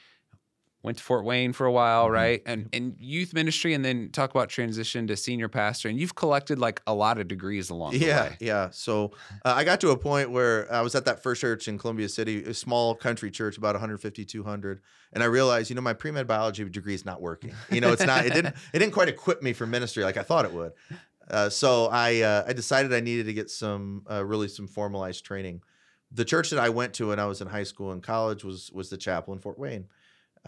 Went 0.81 0.97
to 0.97 1.03
Fort 1.03 1.25
Wayne 1.25 1.51
for 1.51 1.65
a 1.65 1.71
while, 1.73 2.07
Mhm. 2.07 2.11
right? 2.13 2.41
And 2.45 2.69
and 2.71 2.95
youth 2.99 3.33
ministry, 3.33 3.73
and 3.73 3.83
then 3.83 4.09
talk 4.11 4.29
about 4.31 4.47
transition 4.47 5.07
to 5.07 5.17
senior 5.17 5.49
pastor. 5.49 5.89
And 5.89 5.99
you've 5.99 6.15
collected 6.15 6.57
like 6.57 6.81
a 6.87 6.93
lot 6.93 7.17
of 7.17 7.27
degrees 7.27 7.69
along 7.69 7.91
the 7.91 7.97
yeah 7.99 8.23
way. 8.23 8.37
yeah 8.39 8.47
Yeah. 8.47 8.69
so 8.71 9.11
uh, 9.43 9.53
i 9.57 9.63
got 9.65 9.81
to 9.81 9.89
a 9.91 9.97
point 9.97 10.31
where 10.31 10.71
i 10.73 10.79
was 10.81 10.95
at 10.95 11.03
that 11.05 11.21
first 11.21 11.41
church 11.41 11.67
in 11.67 11.77
columbia 11.77 12.07
city 12.07 12.43
a 12.43 12.53
small 12.53 12.95
country 12.95 13.29
church 13.29 13.57
about 13.57 13.75
150 13.75 14.23
200 14.25 14.81
and 15.13 15.21
i 15.21 15.25
realized 15.25 15.69
you 15.69 15.75
know 15.75 15.81
my 15.81 15.93
pre-med 15.93 16.27
biology 16.27 16.63
degree 16.69 16.93
is 16.93 17.03
not 17.05 17.21
working 17.21 17.51
you 17.69 17.81
know 17.81 17.91
it's 17.91 18.05
not 18.05 18.25
it 18.25 18.33
didn't 18.33 18.55
it 18.73 18.79
didn't 18.79 18.93
quite 18.93 19.09
equip 19.09 19.41
me 19.43 19.51
for 19.53 19.65
ministry 19.67 20.03
like 20.05 20.15
i 20.17 20.23
thought 20.23 20.45
it 20.45 20.53
would 20.53 20.71
uh, 21.29 21.49
so 21.49 21.87
i 21.91 22.21
uh, 22.21 22.45
i 22.47 22.53
decided 22.53 22.93
i 22.93 23.01
needed 23.01 23.25
to 23.25 23.33
get 23.33 23.49
some 23.49 24.03
uh, 24.09 24.23
really 24.25 24.47
some 24.47 24.67
formalized 24.67 25.25
training 25.25 25.61
the 26.11 26.23
church 26.25 26.49
that 26.51 26.59
i 26.59 26.69
went 26.69 26.93
to 26.93 27.09
when 27.09 27.19
i 27.19 27.25
was 27.25 27.41
in 27.41 27.47
high 27.47 27.63
school 27.63 27.91
and 27.91 28.01
college 28.01 28.43
was 28.45 28.71
was 28.73 28.89
the 28.89 28.97
chapel 28.97 29.33
in 29.33 29.39
fort 29.39 29.59
wayne 29.59 29.85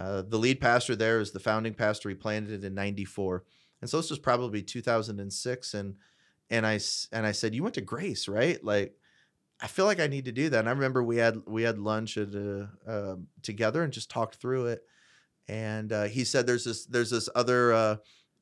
uh, 0.02 0.22
the 0.22 0.38
lead 0.38 0.60
pastor 0.60 0.96
there 0.96 1.20
is 1.20 1.32
the 1.32 1.40
founding 1.40 1.74
pastor 1.74 2.10
he 2.10 2.16
planted 2.16 2.64
it 2.64 2.68
in 2.68 2.74
94 2.74 3.44
and 3.82 3.90
so 3.90 3.98
this 3.98 4.10
was 4.10 4.20
probably 4.20 4.62
2006 4.62 5.74
and 5.74 5.96
and 6.52 6.68
I 6.68 6.80
and 7.14 7.26
I 7.26 7.32
said, 7.32 7.56
"You 7.56 7.64
went 7.64 7.76
to 7.76 7.82
Grace, 7.82 8.28
right?" 8.28 8.64
Like, 8.64 8.94
I 9.62 9.68
feel 9.68 9.86
like 9.86 10.02
I 10.02 10.08
need 10.08 10.26
to 10.26 10.32
do 10.32 10.50
that. 10.50 10.60
And 10.60 10.70
I 10.70 10.74
remember 10.74 11.02
we 11.02 11.18
had 11.18 11.42
we 11.48 11.64
had 11.64 11.80
lunch 11.80 12.18
at 12.18 12.36
uh, 12.36 12.66
um 12.86 13.28
together 13.42 13.82
and 13.82 13.94
just 13.94 14.12
talked 14.12 14.36
through 14.36 14.68
it. 14.68 14.84
And 15.48 15.92
uh, 15.92 16.04
he 16.04 16.24
said 16.26 16.46
there's 16.46 16.66
this 16.66 16.86
there's 16.86 17.10
this 17.10 17.30
other 17.34 17.74
uh, 17.74 17.96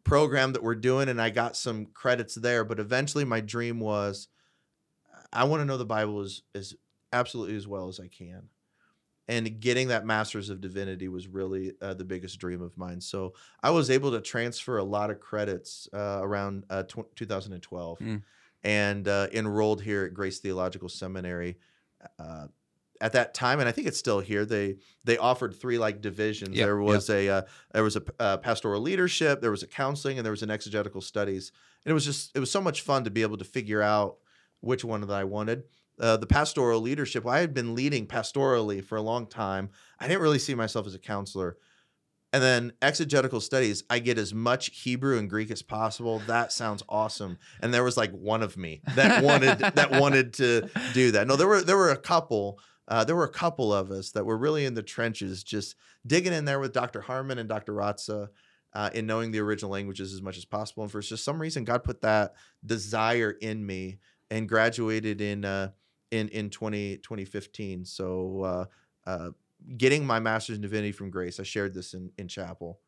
program 0.03 0.53
that 0.53 0.63
we're 0.63 0.75
doing, 0.75 1.07
and 1.07 1.21
I 1.21 1.29
got 1.29 1.55
some 1.55 1.85
credits 1.85 2.35
there. 2.35 2.65
But 2.65 2.79
eventually, 2.79 3.25
my 3.25 3.41
dream 3.41 3.79
was 3.79 4.27
I 5.31 5.43
want 5.43 5.61
to 5.61 5.65
know 5.65 5.77
the 5.77 5.85
Bible 5.85 6.21
as 6.21 6.41
as 6.55 6.73
absolutely 7.13 7.55
as 7.55 7.67
well 7.67 7.87
as 7.87 7.99
I 7.99 8.07
can. 8.07 8.49
And 9.29 9.59
getting 9.61 9.89
that 9.89 10.05
Master's 10.05 10.49
of 10.49 10.59
Divinity 10.59 11.07
was 11.07 11.27
really 11.27 11.73
uh, 11.81 11.93
the 11.93 12.03
biggest 12.03 12.39
dream 12.39 12.61
of 12.61 12.75
mine. 12.77 12.99
So 12.99 13.33
I 13.63 13.69
was 13.69 13.89
able 13.89 14.11
to 14.11 14.21
transfer 14.21 14.77
a 14.77 14.83
lot 14.83 15.11
of 15.11 15.19
credits 15.19 15.87
uh, 15.93 16.19
around 16.21 16.65
uh, 16.69 16.83
tw- 16.83 17.15
2012 17.15 17.99
Mm. 17.99 18.23
and 18.63 19.07
uh, 19.07 19.27
enrolled 19.31 19.81
here 19.83 20.03
at 20.05 20.13
Grace 20.13 20.39
Theological 20.39 20.89
Seminary. 20.89 21.57
Uh, 22.17 22.47
at 23.01 23.13
that 23.13 23.33
time, 23.33 23.61
and 23.61 23.69
I 23.69 23.71
think 23.71 23.87
it's 23.87 23.97
still 23.97 24.19
here. 24.19 24.43
They 24.45 24.75
they 25.05 25.17
offered 25.17 25.55
three 25.55 25.77
like 25.77 26.01
divisions. 26.01 26.57
Yep, 26.57 26.65
there 26.65 26.77
was 26.81 27.09
a 27.09 27.29
uh, 27.29 27.41
there 27.71 27.83
was 27.83 27.95
a 27.95 28.01
pastoral 28.39 28.81
leadership, 28.81 29.39
there 29.39 29.51
was 29.51 29.63
a 29.63 29.67
counseling, 29.67 30.17
and 30.17 30.25
there 30.25 30.31
was 30.33 30.43
an 30.43 30.51
exegetical 30.51 30.99
studies. 30.99 31.53
And 31.85 31.91
it 31.91 31.93
was 31.93 32.03
just 32.03 32.35
it 32.35 32.39
was 32.41 32.51
so 32.51 32.59
much 32.59 32.81
fun 32.81 33.05
to 33.05 33.09
be 33.09 33.21
able 33.21 33.37
to 33.37 33.45
figure 33.45 33.81
out 33.81 34.17
which 34.61 34.83
one 34.83 35.01
that 35.01 35.11
I 35.11 35.23
wanted. 35.23 35.63
Uh, 35.99 36.17
the 36.17 36.27
pastoral 36.27 36.79
leadership, 36.79 37.27
I 37.27 37.39
had 37.39 37.53
been 37.53 37.75
leading 37.75 38.07
pastorally 38.07 38.83
for 38.83 38.97
a 38.97 39.01
long 39.01 39.27
time. 39.27 39.69
I 39.99 40.07
didn't 40.07 40.21
really 40.21 40.39
see 40.39 40.55
myself 40.55 40.87
as 40.87 40.95
a 40.95 40.99
counselor. 40.99 41.57
And 42.31 42.43
then 42.43 42.73
exegetical 42.81 43.41
studies, 43.41 43.83
I 43.89 43.99
get 43.99 44.19
as 44.19 44.33
much 44.33 44.67
Hebrew 44.81 45.17
and 45.17 45.29
Greek 45.29 45.49
as 45.49 45.63
possible. 45.63 46.19
That 46.27 46.51
sounds 46.51 46.83
awesome. 46.87 47.39
And 47.59 47.73
there 47.73 47.83
was 47.83 47.97
like 47.97 48.11
one 48.11 48.43
of 48.43 48.55
me 48.55 48.81
that 48.95 49.23
wanted 49.23 49.57
that 49.59 49.91
wanted 49.91 50.33
to 50.33 50.69
do 50.93 51.11
that. 51.11 51.25
No, 51.25 51.35
there 51.35 51.47
were 51.47 51.61
there 51.61 51.77
were 51.77 51.89
a 51.89 51.97
couple. 51.97 52.59
Uh, 52.87 53.03
there 53.03 53.15
were 53.15 53.23
a 53.23 53.29
couple 53.29 53.73
of 53.73 53.91
us 53.91 54.11
that 54.11 54.25
were 54.25 54.37
really 54.37 54.65
in 54.65 54.73
the 54.73 54.81
trenches, 54.81 55.43
just 55.43 55.75
digging 56.07 56.33
in 56.33 56.45
there 56.45 56.59
with 56.59 56.73
Dr. 56.73 57.01
Harmon 57.01 57.37
and 57.37 57.47
Dr. 57.47 57.73
Rata, 57.73 58.29
uh, 58.73 58.89
in 58.93 59.05
knowing 59.05 59.31
the 59.31 59.39
original 59.39 59.71
languages 59.71 60.13
as 60.13 60.21
much 60.21 60.37
as 60.37 60.45
possible. 60.45 60.83
And 60.83 60.91
for 60.91 61.01
just 61.01 61.23
some 61.23 61.39
reason, 61.39 61.63
God 61.63 61.83
put 61.83 62.01
that 62.01 62.33
desire 62.65 63.31
in 63.31 63.65
me 63.65 63.99
and 64.31 64.47
graduated 64.47 65.21
in 65.21 65.45
uh, 65.45 65.71
in 66.11 66.29
in 66.29 66.49
20, 66.49 66.97
2015. 66.97 67.85
So 67.85 68.41
uh, 68.43 68.65
uh, 69.09 69.29
getting 69.77 70.05
my 70.05 70.19
master's 70.19 70.55
in 70.57 70.61
divinity 70.61 70.91
from 70.91 71.09
Grace, 71.09 71.39
I 71.39 71.43
shared 71.43 71.73
this 71.73 71.93
in 71.93 72.11
in 72.17 72.27
chapel. 72.27 72.79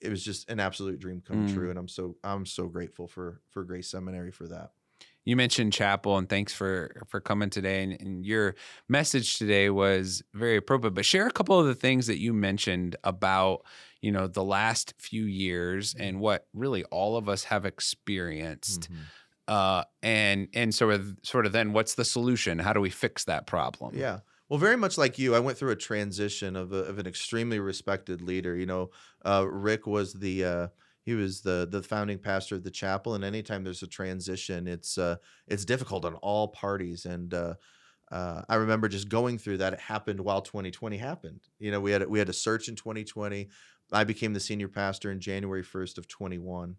It 0.00 0.08
was 0.08 0.24
just 0.24 0.48
an 0.50 0.60
absolute 0.60 0.98
dream 0.98 1.20
come 1.20 1.46
Mm. 1.46 1.52
true, 1.54 1.70
and 1.70 1.78
I'm 1.78 1.88
so 1.88 2.16
I'm 2.24 2.46
so 2.46 2.68
grateful 2.68 3.06
for 3.06 3.40
for 3.50 3.64
Grace 3.64 3.88
Seminary 3.88 4.30
for 4.32 4.48
that. 4.48 4.72
You 5.26 5.36
mentioned 5.36 5.74
chapel, 5.74 6.16
and 6.16 6.26
thanks 6.28 6.54
for 6.54 7.02
for 7.08 7.20
coming 7.20 7.50
today. 7.50 7.82
And, 7.82 8.00
and 8.00 8.24
your 8.26 8.54
message 8.88 9.36
today 9.38 9.68
was 9.68 10.22
very 10.32 10.56
appropriate. 10.56 10.92
But 10.92 11.04
share 11.04 11.26
a 11.26 11.30
couple 11.30 11.58
of 11.60 11.66
the 11.66 11.74
things 11.74 12.06
that 12.06 12.18
you 12.18 12.32
mentioned 12.32 12.96
about 13.04 13.66
you 14.00 14.10
know 14.10 14.26
the 14.26 14.42
last 14.44 14.94
few 14.98 15.24
years 15.24 15.94
and 15.98 16.18
what 16.20 16.46
really 16.54 16.84
all 16.84 17.16
of 17.18 17.28
us 17.28 17.44
have 17.44 17.66
experienced. 17.66 18.90
Mhm. 18.90 18.96
Uh, 19.50 19.82
and 20.00 20.46
and 20.54 20.72
sort 20.72 20.94
of 20.94 21.18
sort 21.24 21.44
of 21.44 21.50
then 21.50 21.72
what's 21.72 21.96
the 21.96 22.04
solution? 22.04 22.60
How 22.60 22.72
do 22.72 22.80
we 22.80 22.88
fix 22.88 23.24
that 23.24 23.48
problem? 23.48 23.96
Yeah. 23.96 24.20
Well, 24.48 24.60
very 24.60 24.76
much 24.76 24.96
like 24.96 25.18
you, 25.18 25.34
I 25.34 25.40
went 25.40 25.58
through 25.58 25.72
a 25.72 25.76
transition 25.76 26.54
of, 26.54 26.72
a, 26.72 26.84
of 26.84 27.00
an 27.00 27.06
extremely 27.06 27.58
respected 27.58 28.22
leader. 28.22 28.54
You 28.56 28.66
know, 28.66 28.90
uh, 29.24 29.44
Rick 29.48 29.88
was 29.88 30.12
the 30.12 30.44
uh, 30.44 30.66
he 31.02 31.14
was 31.14 31.40
the 31.40 31.66
the 31.68 31.82
founding 31.82 32.18
pastor 32.18 32.54
of 32.54 32.62
the 32.62 32.70
chapel, 32.70 33.14
and 33.14 33.24
anytime 33.24 33.64
there's 33.64 33.82
a 33.82 33.88
transition, 33.88 34.68
it's 34.68 34.96
uh, 34.98 35.16
it's 35.48 35.64
difficult 35.64 36.04
on 36.04 36.14
all 36.14 36.46
parties. 36.46 37.04
And 37.04 37.34
uh, 37.34 37.54
uh, 38.12 38.42
I 38.48 38.54
remember 38.54 38.86
just 38.88 39.08
going 39.08 39.36
through 39.36 39.58
that. 39.58 39.72
It 39.72 39.80
happened 39.80 40.20
while 40.20 40.42
2020 40.42 40.96
happened. 40.96 41.40
You 41.58 41.72
know, 41.72 41.80
we 41.80 41.90
had 41.90 42.08
we 42.08 42.20
had 42.20 42.28
a 42.28 42.32
search 42.32 42.68
in 42.68 42.76
2020. 42.76 43.48
I 43.92 44.04
became 44.04 44.32
the 44.32 44.38
senior 44.38 44.68
pastor 44.68 45.10
in 45.10 45.18
January 45.18 45.64
1st 45.64 45.98
of 45.98 46.06
21. 46.06 46.76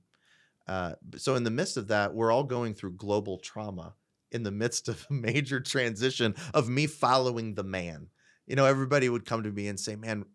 Uh, 0.68 0.94
so 1.18 1.36
in 1.36 1.44
the 1.44 1.52
midst 1.52 1.78
of 1.78 1.88
that, 1.88 2.14
we're 2.14 2.32
all 2.32 2.44
going 2.44 2.74
through 2.74 2.94
global 2.94 3.38
trauma 3.38 3.96
in 4.32 4.44
the 4.44 4.52
midst 4.52 4.88
of 4.88 5.06
a 5.10 5.14
major 5.14 5.60
transition 5.60 6.36
of 6.54 6.70
me 6.70 6.88
following 6.88 7.56
the 7.56 7.64
man. 7.64 8.08
You 8.48 8.56
know, 8.56 8.66
everybody 8.66 9.10
would 9.10 9.26
come 9.26 9.44
to 9.44 9.52
me 9.52 9.68
and 9.68 9.80
say, 9.80 9.96
"Man, 9.96 10.26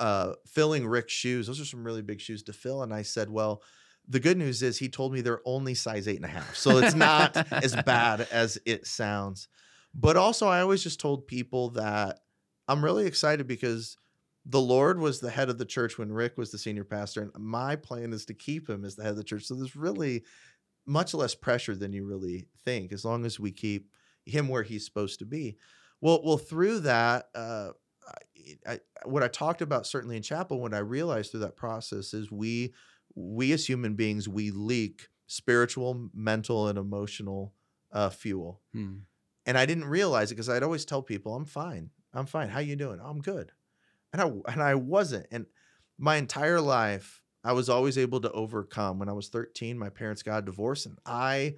uh, 0.00 0.32
filling 0.46 0.86
Rick's 0.86 1.12
shoes, 1.12 1.46
those 1.46 1.60
are 1.60 1.64
some 1.64 1.84
really 1.84 2.02
big 2.02 2.20
shoes 2.20 2.42
to 2.44 2.52
fill." 2.52 2.82
And 2.82 2.92
I 2.92 3.02
said, 3.02 3.30
"Well." 3.30 3.62
The 4.08 4.20
good 4.20 4.38
news 4.38 4.62
is 4.62 4.78
he 4.78 4.88
told 4.88 5.12
me 5.12 5.20
they're 5.20 5.40
only 5.44 5.74
size 5.74 6.06
eight 6.06 6.14
and 6.14 6.24
a 6.24 6.28
half. 6.28 6.54
So 6.54 6.78
it's 6.78 6.94
not 6.94 7.36
as 7.50 7.74
bad 7.86 8.20
as 8.30 8.56
it 8.64 8.86
sounds. 8.86 9.48
But 9.92 10.16
also, 10.16 10.46
I 10.46 10.60
always 10.60 10.84
just 10.84 11.00
told 11.00 11.26
people 11.26 11.70
that 11.70 12.20
I'm 12.68 12.84
really 12.84 13.06
excited 13.06 13.48
because 13.48 13.96
the 14.48 14.60
Lord 14.60 14.98
was 15.00 15.20
the 15.20 15.30
head 15.30 15.50
of 15.50 15.58
the 15.58 15.64
church 15.66 15.98
when 15.98 16.12
Rick 16.12 16.38
was 16.38 16.52
the 16.52 16.58
senior 16.58 16.84
pastor, 16.84 17.22
and 17.22 17.32
my 17.44 17.76
plan 17.76 18.12
is 18.12 18.24
to 18.26 18.34
keep 18.34 18.68
him 18.70 18.84
as 18.84 18.94
the 18.96 19.02
head 19.02 19.10
of 19.12 19.16
the 19.16 19.24
church. 19.24 19.44
So 19.44 19.54
there's 19.54 19.76
really 19.76 20.24
much 20.86 21.14
less 21.14 21.34
pressure 21.34 21.74
than 21.76 21.92
you 21.92 22.06
really 22.06 22.48
think, 22.64 22.92
as 22.92 23.04
long 23.04 23.24
as 23.26 23.40
we 23.40 23.52
keep 23.52 23.90
him 24.24 24.48
where 24.48 24.62
he's 24.62 24.84
supposed 24.84 25.18
to 25.20 25.26
be. 25.26 25.58
Well, 26.00 26.22
well, 26.24 26.38
through 26.38 26.80
that, 26.80 27.28
uh, 27.34 27.72
I, 28.08 28.72
I, 28.74 28.80
what 29.04 29.22
I 29.22 29.28
talked 29.28 29.62
about 29.62 29.86
certainly 29.86 30.16
in 30.16 30.22
chapel, 30.22 30.60
what 30.60 30.74
I 30.74 30.78
realized 30.78 31.30
through 31.32 31.40
that 31.40 31.56
process 31.56 32.14
is 32.14 32.30
we, 32.30 32.74
we 33.14 33.52
as 33.52 33.66
human 33.68 33.94
beings, 33.94 34.28
we 34.28 34.50
leak 34.52 35.08
spiritual, 35.26 36.10
mental, 36.14 36.68
and 36.68 36.78
emotional 36.78 37.54
uh, 37.92 38.10
fuel 38.10 38.62
Hmm. 38.72 38.98
and 39.46 39.56
I 39.56 39.66
didn't 39.66 39.86
realize 39.86 40.30
it 40.30 40.34
because 40.34 40.48
I'd 40.48 40.62
always 40.62 40.84
tell 40.84 41.02
people, 41.02 41.34
"I'm 41.34 41.44
fine, 41.46 41.90
I'm 42.12 42.26
fine. 42.26 42.48
How 42.48 42.60
you 42.60 42.76
doing? 42.76 43.00
I'm 43.02 43.20
good," 43.20 43.52
and 44.12 44.22
I 44.22 44.26
and 44.52 44.62
I 44.62 44.74
wasn't. 44.74 45.26
And 45.30 45.46
my 45.98 46.16
entire 46.16 46.60
life, 46.60 47.22
I 47.44 47.52
was 47.52 47.68
always 47.68 47.96
able 47.98 48.20
to 48.20 48.30
overcome. 48.32 48.98
When 48.98 49.08
I 49.08 49.12
was 49.12 49.28
13, 49.28 49.78
my 49.78 49.88
parents 49.90 50.22
got 50.22 50.38
a 50.38 50.46
divorce, 50.46 50.86
and 50.86 50.98
I 51.06 51.54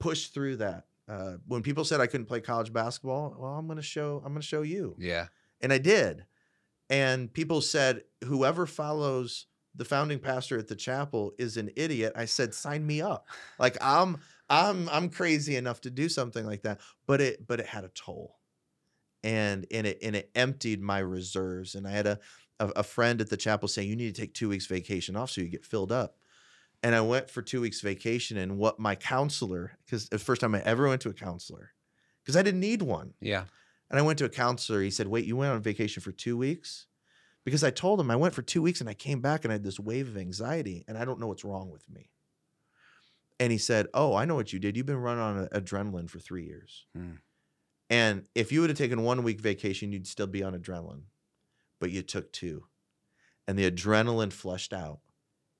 pushed 0.00 0.34
through 0.34 0.56
that. 0.56 0.84
Uh, 1.08 1.36
when 1.46 1.62
people 1.62 1.84
said 1.84 2.00
I 2.00 2.06
couldn't 2.06 2.26
play 2.26 2.40
college 2.40 2.72
basketball, 2.72 3.36
well, 3.38 3.52
I'm 3.54 3.66
gonna 3.68 3.82
show. 3.82 4.22
I'm 4.24 4.32
gonna 4.32 4.42
show 4.42 4.62
you, 4.62 4.96
Yeah. 4.98 5.28
and 5.60 5.72
I 5.72 5.78
did. 5.78 6.26
And 6.88 7.32
people 7.32 7.60
said, 7.60 8.02
"Whoever 8.24 8.66
follows." 8.66 9.46
The 9.78 9.84
founding 9.84 10.20
pastor 10.20 10.56
at 10.56 10.68
the 10.68 10.74
chapel 10.74 11.34
is 11.38 11.58
an 11.58 11.68
idiot. 11.76 12.14
I 12.16 12.24
said, 12.24 12.54
sign 12.54 12.86
me 12.86 13.02
up. 13.02 13.28
Like 13.58 13.76
I'm 13.82 14.16
I'm 14.48 14.88
I'm 14.88 15.10
crazy 15.10 15.54
enough 15.54 15.82
to 15.82 15.90
do 15.90 16.08
something 16.08 16.46
like 16.46 16.62
that, 16.62 16.80
but 17.06 17.20
it 17.20 17.46
but 17.46 17.60
it 17.60 17.66
had 17.66 17.84
a 17.84 17.88
toll, 17.90 18.38
and 19.26 19.66
and 19.70 19.86
it 19.86 19.98
and 20.02 20.16
it 20.16 20.30
emptied 20.34 20.80
my 20.80 21.00
reserves. 21.00 21.74
And 21.74 21.86
I 21.86 21.90
had 21.90 22.06
a 22.06 22.18
a, 22.58 22.68
a 22.76 22.82
friend 22.82 23.20
at 23.20 23.28
the 23.28 23.36
chapel 23.36 23.68
saying 23.68 23.88
you 23.90 23.96
need 23.96 24.14
to 24.14 24.20
take 24.20 24.32
two 24.32 24.48
weeks 24.48 24.64
vacation 24.66 25.16
off 25.16 25.30
so 25.30 25.42
you 25.42 25.48
get 25.48 25.66
filled 25.66 25.92
up. 25.92 26.16
And 26.82 26.94
I 26.94 27.00
went 27.00 27.28
for 27.28 27.42
two 27.42 27.60
weeks 27.60 27.80
vacation, 27.80 28.36
and 28.38 28.56
what 28.58 28.78
my 28.78 28.94
counselor 28.94 29.76
because 29.84 30.08
the 30.08 30.18
first 30.18 30.40
time 30.40 30.54
I 30.54 30.60
ever 30.62 30.88
went 30.88 31.02
to 31.02 31.08
a 31.10 31.14
counselor 31.14 31.72
because 32.22 32.36
I 32.36 32.42
didn't 32.42 32.60
need 32.60 32.82
one, 32.82 33.14
Yeah. 33.20 33.44
and 33.90 33.98
I 33.98 34.02
went 34.02 34.18
to 34.20 34.24
a 34.24 34.28
counselor. 34.30 34.80
He 34.82 34.90
said, 34.90 35.08
"Wait, 35.08 35.24
you 35.26 35.36
went 35.36 35.52
on 35.52 35.60
vacation 35.62 36.00
for 36.02 36.12
two 36.12 36.36
weeks?" 36.36 36.86
Because 37.44 37.62
I 37.64 37.70
told 37.70 38.00
him 38.00 38.10
I 38.10 38.16
went 38.16 38.34
for 38.34 38.42
two 38.42 38.60
weeks 38.62 38.80
and 38.80 38.90
I 38.90 38.94
came 38.94 39.20
back 39.20 39.44
and 39.44 39.52
I 39.52 39.54
had 39.54 39.62
this 39.64 39.78
wave 39.78 40.08
of 40.08 40.16
anxiety 40.16 40.84
and 40.88 40.98
I 40.98 41.04
don't 41.04 41.20
know 41.20 41.28
what's 41.28 41.44
wrong 41.44 41.70
with 41.70 41.88
me. 41.88 42.10
And 43.38 43.52
he 43.52 43.58
said, 43.58 43.86
"Oh, 43.94 44.14
I 44.14 44.24
know 44.24 44.34
what 44.34 44.52
you 44.52 44.58
did. 44.58 44.76
You've 44.76 44.86
been 44.86 44.96
running 44.96 45.22
on 45.22 45.46
adrenaline 45.48 46.08
for 46.10 46.18
three 46.18 46.44
years, 46.44 46.86
Hmm. 46.94 47.16
And 47.88 48.24
if 48.34 48.50
you 48.52 48.60
would 48.60 48.70
have 48.70 48.78
taken 48.78 49.02
one 49.02 49.22
week 49.22 49.40
vacation, 49.40 49.92
you'd 49.92 50.06
still 50.06 50.26
be 50.26 50.42
on 50.42 50.58
adrenaline, 50.58 51.02
but 51.80 51.90
you 51.90 52.02
took 52.02 52.32
two, 52.32 52.64
and 53.46 53.58
the 53.58 53.70
adrenaline 53.70 54.32
flushed 54.32 54.72
out, 54.72 55.00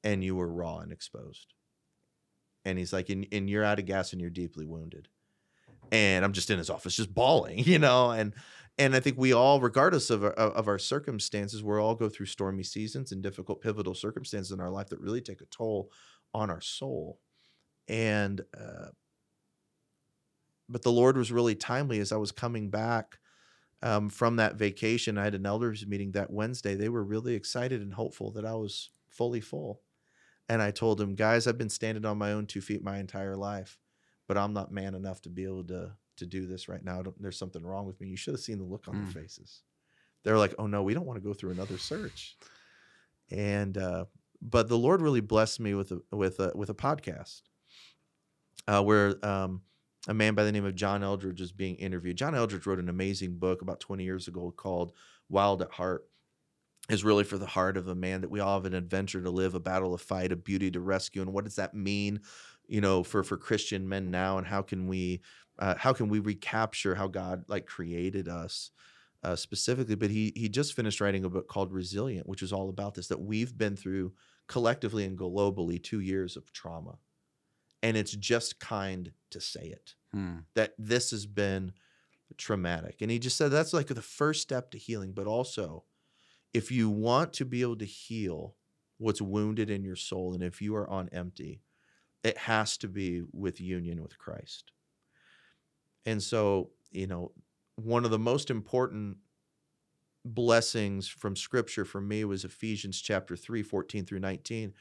and 0.03 0.25
you 0.25 0.35
were 0.35 0.49
raw 0.49 0.79
and 0.79 0.93
exposed." 0.93 1.55
And 2.65 2.79
he's 2.79 2.93
like, 2.93 3.09
"And, 3.09 3.27
and 3.33 3.49
you're 3.49 3.65
out 3.65 3.79
of 3.79 3.87
gas 3.87 4.13
and 4.13 4.21
you're 4.21 4.31
deeply 4.31 4.67
wounded." 4.67 5.09
And 5.93 6.25
I'm 6.25 6.33
just 6.33 6.51
in 6.51 6.59
his 6.59 6.69
office, 6.71 6.97
just 6.97 7.15
bawling, 7.15 7.59
you 7.65 7.79
know, 7.79 8.11
and 8.11 8.33
and 8.79 8.95
I 8.95 9.01
think 9.01 9.17
we 9.17 9.33
all, 9.33 9.61
regardless 9.61 10.11
of 10.11 10.23
our, 10.23 10.33
of 10.33 10.69
our 10.69 10.79
circumstances, 10.79 11.63
we 11.63 11.77
all 11.79 11.95
go 11.95 12.09
through 12.09 12.27
stormy 12.27 12.63
seasons 12.63 13.11
and 13.11 13.23
difficult, 13.23 13.63
pivotal 13.63 13.95
circumstances 13.95 14.53
in 14.53 14.61
our 14.61 14.71
life 14.71 14.89
that 14.89 15.01
really 15.01 15.23
take 15.23 15.41
a 15.41 15.47
toll 15.47 15.91
on 16.35 16.51
our 16.51 16.61
soul. 16.61 17.19
And 17.89 18.43
uh, 18.59 18.89
but 20.69 20.83
the 20.83 20.93
Lord 20.93 21.17
was 21.17 21.31
really 21.33 21.55
timely 21.55 21.99
as 22.01 22.13
I 22.13 22.17
was 22.17 22.33
coming 22.33 22.71
back 22.71 23.19
um, 23.83 24.09
from 24.09 24.37
that 24.37 24.57
vacation. 24.57 25.19
I 25.19 25.25
had 25.25 25.35
an 25.35 25.47
elders 25.47 25.87
meeting 25.87 26.13
that 26.13 26.31
Wednesday. 26.33 26.75
They 26.75 26.89
were 26.89 27.05
really 27.05 27.35
excited 27.35 27.81
and 27.83 27.93
hopeful 27.95 28.31
that 28.33 28.45
I 28.45 28.55
was 28.55 28.91
fully 29.09 29.41
full. 29.41 29.81
And 30.49 30.63
I 30.63 30.71
told 30.71 30.99
them, 30.99 31.15
guys, 31.15 31.47
I've 31.47 31.59
been 31.59 31.69
standing 31.69 32.05
on 32.05 32.19
my 32.19 32.33
own 32.33 32.47
two 32.47 32.61
feet 32.61 32.83
my 32.83 32.99
entire 32.99 33.37
life, 33.37 33.79
but 34.29 34.39
I'm 34.39 34.53
not 34.53 34.71
man 34.73 34.95
enough 34.95 35.21
to 35.23 35.29
be 35.29 35.45
able 35.45 35.65
to 35.65 35.93
to 36.19 36.25
do 36.25 36.47
this 36.47 36.67
right 36.67 36.83
now. 36.83 37.03
Don't- 37.03 37.21
There's 37.21 37.37
something 37.39 37.63
wrong 37.63 37.85
with 37.87 38.01
me. 38.01 38.09
You 38.09 38.17
should 38.17 38.33
have 38.33 38.41
seen 38.41 38.57
the 38.59 38.65
look 38.65 38.89
on 38.89 38.95
Mm. 38.95 39.03
their 39.13 39.23
faces. 39.23 39.61
They're 40.23 40.39
like, 40.39 40.55
oh 40.59 40.67
no, 40.67 40.83
we 40.83 40.95
don't 40.95 41.05
want 41.05 41.19
to 41.19 41.29
go 41.29 41.35
through 41.35 41.51
another 41.51 41.77
search. 41.77 42.37
And 43.31 43.77
uh, 43.77 44.07
but 44.41 44.69
the 44.69 44.79
Lord 44.79 45.03
really 45.03 45.21
blessed 45.21 45.61
me 45.61 45.75
with 45.75 45.93
a 45.93 46.01
with 46.11 46.41
a 46.41 46.53
with 46.55 46.71
a 46.71 46.75
podcast 46.75 47.43
uh, 48.67 48.83
where 48.83 49.25
um, 49.27 49.63
a 50.07 50.15
man 50.15 50.35
by 50.35 50.45
the 50.45 50.53
name 50.53 50.65
of 50.65 50.75
John 50.75 51.03
Eldredge 51.03 51.41
is 51.41 51.53
being 51.53 51.77
interviewed. 51.77 52.17
John 52.17 52.35
Eldredge 52.35 52.67
wrote 52.67 52.79
an 52.79 52.89
amazing 52.89 53.39
book 53.39 53.63
about 53.63 53.81
20 53.81 54.05
years 54.05 54.29
ago 54.29 54.53
called 54.57 54.93
Wild 55.29 55.63
at 55.63 55.73
Heart. 55.73 56.07
Is 56.89 57.03
really 57.03 57.25
for 57.25 57.37
the 57.37 57.47
heart 57.47 57.77
of 57.77 57.89
a 57.89 57.97
man 57.97 58.21
that 58.21 58.31
we 58.31 58.39
all 58.39 58.55
have 58.55 58.65
an 58.65 58.73
adventure 58.73 59.21
to 59.21 59.29
live, 59.29 59.57
a 59.57 59.61
battle 59.61 59.99
to 59.99 60.05
fight, 60.05 60.31
a 60.31 60.37
beauty 60.37 60.71
to 60.71 60.79
rescue, 60.79 61.21
and 61.21 61.33
what 61.33 61.43
does 61.43 61.57
that 61.57 61.75
mean, 61.75 62.21
you 62.69 62.81
know, 62.81 63.03
for 63.03 63.25
for 63.25 63.37
Christian 63.37 63.89
men 63.89 64.13
now, 64.13 64.39
and 64.39 64.47
how 64.47 64.63
can 64.63 64.87
we, 64.87 65.21
uh, 65.59 65.75
how 65.77 65.93
can 65.93 66.09
we 66.09 66.21
recapture 66.21 66.95
how 66.95 67.09
God 67.09 67.43
like 67.49 67.67
created 67.67 68.29
us, 68.29 68.71
uh, 69.25 69.35
specifically? 69.35 69.97
But 69.97 70.11
he 70.11 70.33
he 70.37 70.49
just 70.49 70.75
finished 70.75 71.01
writing 71.01 71.25
a 71.25 71.29
book 71.29 71.49
called 71.49 71.73
Resilient, 71.73 72.29
which 72.29 72.43
is 72.43 72.53
all 72.53 72.69
about 72.69 72.95
this 72.95 73.09
that 73.09 73.21
we've 73.21 73.59
been 73.59 73.75
through 73.75 74.13
collectively 74.47 75.05
and 75.05 75.19
globally 75.19 75.83
two 75.83 75.99
years 75.99 76.37
of 76.37 76.53
trauma, 76.53 76.99
and 77.83 77.97
it's 77.97 78.13
just 78.13 78.59
kind 78.61 79.13
to 79.31 79.41
say 79.41 79.67
it 79.69 79.95
Hmm. 80.13 80.41
that 80.55 80.75
this 80.79 81.11
has 81.11 81.27
been 81.27 81.73
traumatic. 82.37 83.03
And 83.03 83.11
he 83.11 83.19
just 83.19 83.37
said 83.37 83.51
that's 83.51 83.73
like 83.73 83.89
the 83.89 84.03
first 84.03 84.43
step 84.43 84.71
to 84.73 84.79
healing. 84.79 85.13
But 85.13 85.27
also, 85.27 85.85
if 86.55 86.73
you 86.73 86.91
want 86.91 87.33
to 87.35 87.45
be 87.45 87.63
able 87.63 87.77
to 87.79 87.85
heal 87.87 88.57
what's 88.99 89.23
wounded 89.23 89.71
in 89.71 89.85
your 89.85 89.97
soul, 89.97 90.35
and 90.35 90.43
if 90.43 90.63
you 90.63 90.75
are 90.77 90.89
on 90.89 91.09
empty, 91.11 91.63
it 92.25 92.39
has 92.39 92.77
to 92.79 92.89
be 92.89 93.25
with 93.33 93.61
union 93.61 94.03
with 94.03 94.19
Christ. 94.19 94.73
And 96.05 96.23
so, 96.23 96.71
you 96.91 97.07
know, 97.07 97.33
one 97.77 98.05
of 98.05 98.11
the 98.11 98.19
most 98.19 98.51
important 98.51 99.19
blessings 100.25 101.09
from 101.09 101.37
scripture 101.37 101.85
for 101.85 102.01
me 102.01 102.25
was 102.25 102.45
Ephesians 102.45 103.01
chapter 103.01 103.37
3, 103.37 103.63
14 103.63 104.05
through 104.05 104.19
19, 104.21 104.75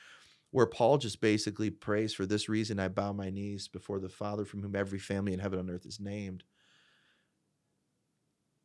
where 0.55 0.65
Paul 0.65 0.97
just 0.97 1.19
basically 1.19 1.69
prays 1.69 2.13
for 2.13 2.25
this 2.25 2.47
reason 2.47 2.79
I 2.79 2.87
bow 2.87 3.11
my 3.11 3.29
knees 3.29 3.67
before 3.67 3.99
the 3.99 4.07
Father 4.07 4.45
from 4.45 4.61
whom 4.61 4.73
every 4.73 4.99
family 4.99 5.33
in 5.33 5.39
heaven 5.39 5.59
and 5.59 5.69
earth 5.69 5.85
is 5.85 5.99
named. 5.99 6.45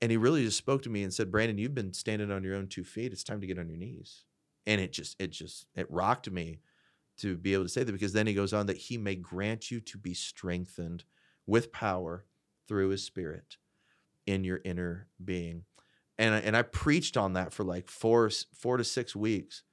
And 0.00 0.08
he 0.12 0.16
really 0.16 0.44
just 0.44 0.56
spoke 0.56 0.82
to 0.82 0.88
me 0.88 1.02
and 1.02 1.12
said, 1.12 1.32
Brandon, 1.32 1.58
you've 1.58 1.74
been 1.74 1.92
standing 1.92 2.30
on 2.30 2.44
your 2.44 2.54
own 2.54 2.68
two 2.68 2.84
feet. 2.84 3.10
It's 3.10 3.24
time 3.24 3.40
to 3.40 3.46
get 3.48 3.58
on 3.58 3.68
your 3.68 3.76
knees. 3.76 4.22
And 4.68 4.80
it 4.80 4.92
just, 4.92 5.20
it 5.20 5.32
just, 5.32 5.66
it 5.74 5.90
rocked 5.90 6.30
me 6.30 6.60
to 7.18 7.36
be 7.36 7.54
able 7.54 7.64
to 7.64 7.68
say 7.68 7.82
that 7.82 7.90
because 7.90 8.12
then 8.12 8.28
he 8.28 8.34
goes 8.34 8.52
on 8.52 8.66
that 8.66 8.76
he 8.76 8.96
may 8.96 9.16
grant 9.16 9.72
you 9.72 9.80
to 9.80 9.98
be 9.98 10.14
strengthened 10.14 11.02
with 11.44 11.72
power 11.72 12.24
through 12.68 12.90
his 12.90 13.02
spirit 13.02 13.56
in 14.28 14.44
your 14.44 14.60
inner 14.64 15.08
being. 15.24 15.64
And 16.18 16.36
I, 16.36 16.38
and 16.38 16.56
I 16.56 16.62
preached 16.62 17.16
on 17.16 17.32
that 17.32 17.52
for 17.52 17.64
like 17.64 17.88
four, 17.88 18.30
four 18.54 18.76
to 18.76 18.84
six 18.84 19.16
weeks 19.16 19.64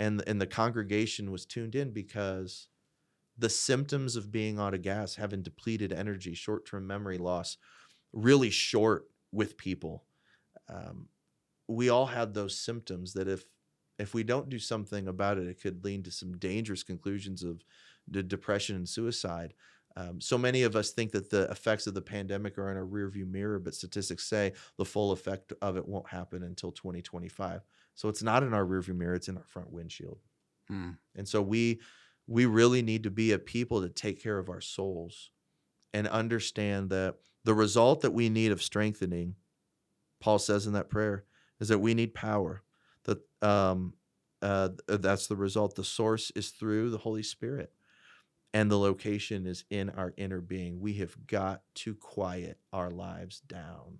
and 0.00 0.22
and 0.26 0.40
the 0.40 0.46
congregation 0.46 1.30
was 1.30 1.44
tuned 1.44 1.74
in 1.74 1.90
because 1.92 2.68
the 3.38 3.50
symptoms 3.50 4.16
of 4.16 4.32
being 4.32 4.58
out 4.58 4.74
of 4.74 4.82
gas, 4.82 5.14
having 5.14 5.42
depleted 5.42 5.92
energy, 5.92 6.34
short-term 6.34 6.86
memory 6.86 7.18
loss, 7.18 7.56
really 8.12 8.50
short 8.50 9.04
with 9.30 9.56
people. 9.56 10.04
Um, 10.68 11.08
we 11.68 11.88
all 11.88 12.06
had 12.06 12.34
those 12.34 12.56
symptoms 12.56 13.12
that 13.12 13.28
if 13.28 13.44
if 13.98 14.14
we 14.14 14.24
don't 14.24 14.48
do 14.48 14.58
something 14.58 15.06
about 15.06 15.36
it, 15.36 15.46
it 15.46 15.60
could 15.60 15.84
lead 15.84 16.06
to 16.06 16.10
some 16.10 16.38
dangerous 16.38 16.82
conclusions 16.82 17.42
of 17.42 17.62
de- 18.10 18.22
depression 18.22 18.76
and 18.76 18.88
suicide. 18.88 19.52
Um, 19.96 20.20
so 20.20 20.38
many 20.38 20.62
of 20.62 20.76
us 20.76 20.92
think 20.92 21.12
that 21.12 21.28
the 21.28 21.50
effects 21.50 21.86
of 21.86 21.92
the 21.92 22.00
pandemic 22.00 22.56
are 22.56 22.70
in 22.70 22.78
a 22.78 22.86
rearview 22.86 23.30
mirror, 23.30 23.58
but 23.58 23.74
statistics 23.74 24.26
say 24.26 24.52
the 24.78 24.84
full 24.86 25.12
effect 25.12 25.52
of 25.60 25.76
it 25.76 25.86
won't 25.86 26.08
happen 26.08 26.42
until 26.42 26.72
2025. 26.72 27.60
So 27.94 28.08
it's 28.08 28.22
not 28.22 28.42
in 28.42 28.54
our 28.54 28.64
rearview 28.64 28.96
mirror; 28.96 29.14
it's 29.14 29.28
in 29.28 29.36
our 29.36 29.44
front 29.44 29.70
windshield. 29.72 30.18
Hmm. 30.68 30.90
And 31.14 31.28
so 31.28 31.42
we 31.42 31.80
we 32.26 32.46
really 32.46 32.82
need 32.82 33.02
to 33.02 33.10
be 33.10 33.32
a 33.32 33.38
people 33.38 33.82
to 33.82 33.88
take 33.88 34.22
care 34.22 34.38
of 34.38 34.48
our 34.48 34.60
souls 34.60 35.30
and 35.92 36.06
understand 36.06 36.90
that 36.90 37.16
the 37.44 37.54
result 37.54 38.02
that 38.02 38.12
we 38.12 38.28
need 38.28 38.52
of 38.52 38.62
strengthening, 38.62 39.34
Paul 40.20 40.38
says 40.38 40.66
in 40.66 40.74
that 40.74 40.90
prayer, 40.90 41.24
is 41.58 41.68
that 41.68 41.78
we 41.80 41.94
need 41.94 42.14
power. 42.14 42.62
That 43.04 43.18
um, 43.42 43.94
uh, 44.42 44.70
that's 44.86 45.26
the 45.26 45.36
result. 45.36 45.74
The 45.74 45.84
source 45.84 46.30
is 46.36 46.50
through 46.50 46.90
the 46.90 46.98
Holy 46.98 47.22
Spirit, 47.22 47.72
and 48.54 48.70
the 48.70 48.78
location 48.78 49.46
is 49.46 49.64
in 49.70 49.90
our 49.90 50.14
inner 50.16 50.40
being. 50.40 50.80
We 50.80 50.94
have 50.94 51.26
got 51.26 51.62
to 51.76 51.94
quiet 51.94 52.58
our 52.72 52.90
lives 52.90 53.40
down 53.40 53.98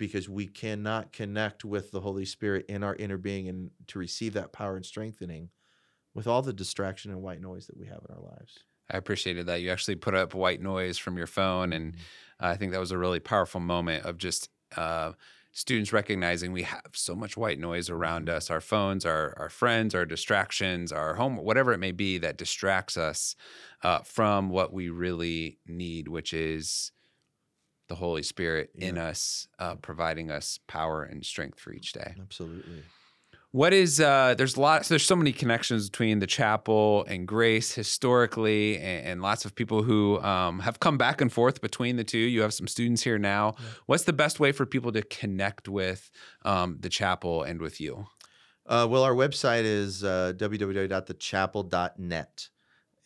because 0.00 0.30
we 0.30 0.46
cannot 0.46 1.12
connect 1.12 1.62
with 1.62 1.90
the 1.90 2.00
Holy 2.00 2.24
Spirit 2.24 2.64
in 2.70 2.82
our 2.82 2.96
inner 2.96 3.18
being 3.18 3.48
and 3.48 3.70
to 3.86 3.98
receive 3.98 4.32
that 4.32 4.50
power 4.50 4.74
and 4.74 4.86
strengthening 4.86 5.50
with 6.14 6.26
all 6.26 6.40
the 6.40 6.54
distraction 6.54 7.10
and 7.10 7.20
white 7.20 7.42
noise 7.42 7.66
that 7.66 7.76
we 7.76 7.86
have 7.86 8.00
in 8.08 8.16
our 8.16 8.22
lives. 8.22 8.60
I 8.90 8.96
appreciated 8.96 9.44
that. 9.44 9.60
You 9.60 9.70
actually 9.70 9.96
put 9.96 10.14
up 10.14 10.32
white 10.32 10.62
noise 10.62 10.96
from 10.96 11.18
your 11.18 11.26
phone. 11.26 11.74
And 11.74 11.96
I 12.40 12.56
think 12.56 12.72
that 12.72 12.80
was 12.80 12.92
a 12.92 12.98
really 12.98 13.20
powerful 13.20 13.60
moment 13.60 14.06
of 14.06 14.16
just 14.16 14.48
uh, 14.74 15.12
students 15.52 15.92
recognizing 15.92 16.50
we 16.50 16.62
have 16.62 16.92
so 16.94 17.14
much 17.14 17.36
white 17.36 17.58
noise 17.58 17.90
around 17.90 18.30
us 18.30 18.50
our 18.50 18.62
phones, 18.62 19.04
our, 19.04 19.34
our 19.36 19.50
friends, 19.50 19.94
our 19.94 20.06
distractions, 20.06 20.92
our 20.92 21.16
home, 21.16 21.36
whatever 21.36 21.74
it 21.74 21.78
may 21.78 21.92
be 21.92 22.16
that 22.16 22.38
distracts 22.38 22.96
us 22.96 23.36
uh, 23.82 23.98
from 23.98 24.48
what 24.48 24.72
we 24.72 24.88
really 24.88 25.58
need, 25.66 26.08
which 26.08 26.32
is 26.32 26.90
the 27.90 27.96
Holy 27.96 28.22
Spirit 28.22 28.70
in 28.76 28.96
us, 28.96 29.46
uh, 29.58 29.74
providing 29.74 30.30
us 30.30 30.58
power 30.68 31.02
and 31.02 31.26
strength 31.26 31.60
for 31.60 31.72
each 31.72 31.92
day. 31.92 32.14
Absolutely. 32.18 32.84
What 33.52 33.72
is 33.72 34.00
uh 34.00 34.36
there's 34.38 34.56
lots 34.56 34.88
there's 34.88 35.04
so 35.04 35.16
many 35.16 35.32
connections 35.32 35.90
between 35.90 36.20
the 36.20 36.28
chapel 36.28 37.04
and 37.08 37.26
Grace 37.26 37.74
historically 37.74 38.78
and, 38.78 39.06
and 39.06 39.22
lots 39.22 39.44
of 39.44 39.56
people 39.56 39.82
who 39.82 40.20
um, 40.20 40.60
have 40.60 40.78
come 40.78 40.96
back 40.96 41.20
and 41.20 41.32
forth 41.32 41.60
between 41.60 41.96
the 41.96 42.04
two. 42.04 42.18
You 42.18 42.42
have 42.42 42.54
some 42.54 42.68
students 42.68 43.02
here 43.02 43.18
now. 43.18 43.56
Yeah. 43.58 43.66
What's 43.86 44.04
the 44.04 44.12
best 44.12 44.38
way 44.38 44.52
for 44.52 44.66
people 44.66 44.92
to 44.92 45.02
connect 45.02 45.68
with 45.68 46.12
um, 46.44 46.76
the 46.78 46.88
chapel 46.88 47.42
and 47.42 47.60
with 47.60 47.80
you? 47.80 48.06
Uh, 48.66 48.86
well, 48.88 49.02
our 49.02 49.14
website 49.14 49.64
is 49.64 50.04
uh, 50.04 50.32
www.thechapel.net. 50.36 52.49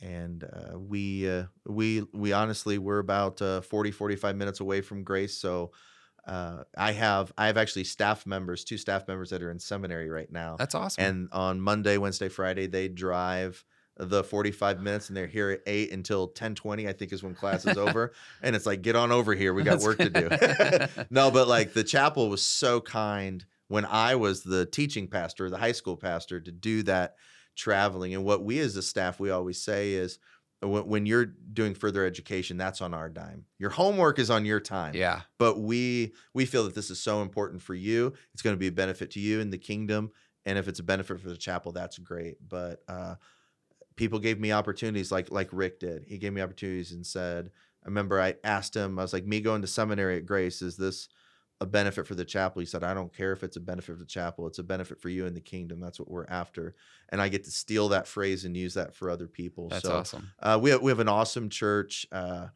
And 0.04 0.44
uh, 0.44 0.78
we, 0.78 1.28
uh, 1.28 1.44
we, 1.66 2.02
we 2.12 2.32
honestly, 2.32 2.78
we're 2.78 2.98
about 2.98 3.40
uh, 3.40 3.62
40, 3.62 3.90
45 3.90 4.36
minutes 4.36 4.60
away 4.60 4.82
from 4.82 5.02
Grace. 5.02 5.36
So 5.36 5.72
uh, 6.26 6.64
I 6.76 6.92
have, 6.92 7.32
I 7.38 7.46
have 7.46 7.56
actually 7.56 7.84
staff 7.84 8.26
members, 8.26 8.64
two 8.64 8.76
staff 8.76 9.08
members 9.08 9.30
that 9.30 9.42
are 9.42 9.50
in 9.50 9.58
seminary 9.58 10.10
right 10.10 10.30
now. 10.30 10.56
That's 10.58 10.74
awesome. 10.74 11.02
And 11.02 11.28
on 11.32 11.60
Monday, 11.60 11.96
Wednesday, 11.96 12.28
Friday, 12.28 12.66
they 12.66 12.88
drive 12.88 13.64
the 13.96 14.24
45 14.24 14.80
minutes 14.80 15.08
and 15.08 15.16
they're 15.16 15.26
here 15.26 15.50
at 15.50 15.60
8 15.66 15.92
until 15.92 16.28
10:20 16.28 16.88
I 16.88 16.92
think 16.92 17.12
is 17.12 17.22
when 17.22 17.34
class 17.34 17.64
is 17.64 17.78
over 17.78 18.12
and 18.42 18.56
it's 18.56 18.66
like 18.66 18.82
get 18.82 18.96
on 18.96 19.12
over 19.12 19.34
here 19.34 19.54
we 19.54 19.62
got 19.62 19.80
work 19.80 19.98
to 19.98 20.10
do. 20.10 20.28
no, 21.10 21.30
but 21.30 21.46
like 21.46 21.74
the 21.74 21.84
chapel 21.84 22.28
was 22.28 22.42
so 22.42 22.80
kind 22.80 23.44
when 23.68 23.84
I 23.84 24.16
was 24.16 24.42
the 24.42 24.66
teaching 24.66 25.08
pastor, 25.08 25.48
the 25.48 25.58
high 25.58 25.72
school 25.72 25.96
pastor 25.96 26.40
to 26.40 26.52
do 26.52 26.82
that 26.84 27.14
traveling 27.54 28.14
and 28.14 28.24
what 28.24 28.44
we 28.44 28.58
as 28.58 28.76
a 28.76 28.82
staff 28.82 29.20
we 29.20 29.30
always 29.30 29.60
say 29.60 29.92
is 29.92 30.18
when, 30.60 30.86
when 30.86 31.06
you're 31.06 31.26
doing 31.26 31.74
further 31.74 32.04
education 32.04 32.56
that's 32.56 32.80
on 32.80 32.94
our 32.94 33.08
dime. 33.08 33.44
Your 33.58 33.70
homework 33.70 34.18
is 34.18 34.30
on 34.30 34.44
your 34.44 34.60
time 34.60 34.94
yeah. 34.94 35.22
but 35.38 35.60
we 35.60 36.14
we 36.32 36.46
feel 36.46 36.64
that 36.64 36.74
this 36.74 36.90
is 36.90 37.00
so 37.00 37.22
important 37.22 37.62
for 37.62 37.74
you 37.74 38.12
it's 38.32 38.42
going 38.42 38.54
to 38.54 38.60
be 38.60 38.68
a 38.68 38.72
benefit 38.72 39.10
to 39.12 39.20
you 39.20 39.40
in 39.40 39.50
the 39.50 39.58
kingdom 39.58 40.10
and 40.46 40.58
if 40.58 40.68
it's 40.68 40.80
a 40.80 40.84
benefit 40.84 41.20
for 41.20 41.28
the 41.28 41.36
chapel 41.36 41.72
that's 41.72 41.98
great 41.98 42.36
but 42.46 42.82
uh 42.88 43.14
people 43.96 44.18
gave 44.18 44.40
me 44.40 44.52
opportunities 44.52 45.12
like 45.12 45.30
like 45.30 45.48
rick 45.52 45.80
did 45.80 46.04
he 46.06 46.18
gave 46.18 46.32
me 46.32 46.40
opportunities 46.40 46.92
and 46.92 47.06
said 47.06 47.50
i 47.84 47.86
remember 47.86 48.20
i 48.20 48.34
asked 48.44 48.74
him 48.74 48.98
i 48.98 49.02
was 49.02 49.12
like 49.12 49.26
me 49.26 49.40
going 49.40 49.62
to 49.62 49.68
seminary 49.68 50.16
at 50.16 50.26
grace 50.26 50.62
is 50.62 50.76
this 50.76 51.08
a 51.60 51.66
benefit 51.66 52.06
for 52.06 52.14
the 52.14 52.24
chapel 52.24 52.60
he 52.60 52.66
said 52.66 52.82
i 52.82 52.92
don't 52.92 53.14
care 53.16 53.32
if 53.32 53.42
it's 53.42 53.56
a 53.56 53.60
benefit 53.60 53.92
for 53.92 53.98
the 53.98 54.04
chapel 54.04 54.46
it's 54.46 54.58
a 54.58 54.62
benefit 54.62 55.00
for 55.00 55.08
you 55.08 55.24
in 55.24 55.34
the 55.34 55.40
kingdom 55.40 55.80
that's 55.80 55.98
what 55.98 56.10
we're 56.10 56.26
after 56.26 56.74
and 57.10 57.22
i 57.22 57.28
get 57.28 57.44
to 57.44 57.50
steal 57.50 57.88
that 57.88 58.06
phrase 58.06 58.44
and 58.44 58.56
use 58.56 58.74
that 58.74 58.94
for 58.94 59.08
other 59.08 59.28
people 59.28 59.68
That's 59.68 59.84
so 59.84 59.96
awesome. 59.96 60.32
uh, 60.40 60.58
we 60.60 60.70
have, 60.70 60.82
we 60.82 60.90
have 60.90 61.00
an 61.00 61.08
awesome 61.08 61.48
church 61.48 62.06
uh, 62.10 62.48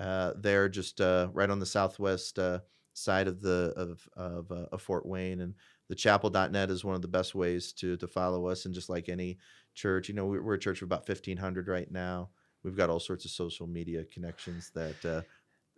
uh, 0.00 0.32
there, 0.36 0.68
just 0.68 1.00
uh, 1.00 1.28
right 1.32 1.50
on 1.50 1.58
the 1.58 1.66
southwest 1.66 2.38
uh, 2.38 2.60
side 2.94 3.28
of 3.28 3.42
the 3.42 3.74
of 3.76 4.08
of, 4.16 4.50
uh, 4.50 4.66
of 4.72 4.80
Fort 4.80 5.04
Wayne, 5.04 5.42
and 5.42 5.54
the 5.88 5.94
chapel.net 5.94 6.70
is 6.70 6.84
one 6.84 6.94
of 6.94 7.02
the 7.02 7.08
best 7.08 7.34
ways 7.34 7.72
to 7.74 7.98
to 7.98 8.08
follow 8.08 8.46
us. 8.46 8.64
And 8.64 8.74
just 8.74 8.88
like 8.88 9.10
any 9.10 9.38
church, 9.74 10.08
you 10.08 10.14
know, 10.14 10.24
we're, 10.24 10.42
we're 10.42 10.54
a 10.54 10.58
church 10.58 10.80
of 10.80 10.86
about 10.86 11.06
fifteen 11.06 11.36
hundred 11.36 11.68
right 11.68 11.90
now. 11.90 12.30
We've 12.64 12.76
got 12.76 12.88
all 12.88 12.98
sorts 12.98 13.26
of 13.26 13.30
social 13.30 13.66
media 13.66 14.04
connections 14.04 14.70
that 14.74 15.04
uh, 15.04 15.22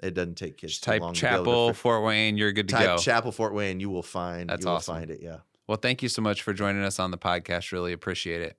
it 0.02 0.14
doesn't 0.14 0.34
take 0.34 0.58
kids 0.58 0.72
Just 0.72 0.84
too 0.84 0.92
type 0.92 1.02
long 1.02 1.14
to 1.14 1.20
be 1.20 1.26
able 1.26 1.38
to 1.38 1.44
chapel 1.44 1.74
Fort 1.74 2.04
Wayne. 2.04 2.36
You're 2.36 2.52
good 2.52 2.68
to 2.68 2.74
go. 2.74 2.78
type 2.78 2.86
go. 2.86 2.98
Chapel 2.98 3.32
Fort 3.32 3.54
Wayne, 3.54 3.80
you 3.80 3.90
will 3.90 4.02
find 4.02 4.50
That's 4.50 4.64
you 4.64 4.68
will 4.68 4.76
awesome. 4.76 4.96
find 4.96 5.10
it. 5.10 5.20
Yeah. 5.22 5.38
Well, 5.66 5.78
thank 5.78 6.02
you 6.02 6.08
so 6.08 6.20
much 6.22 6.42
for 6.42 6.52
joining 6.52 6.82
us 6.82 6.98
on 6.98 7.10
the 7.10 7.18
podcast. 7.18 7.72
Really 7.72 7.92
appreciate 7.92 8.42
it. 8.42 8.58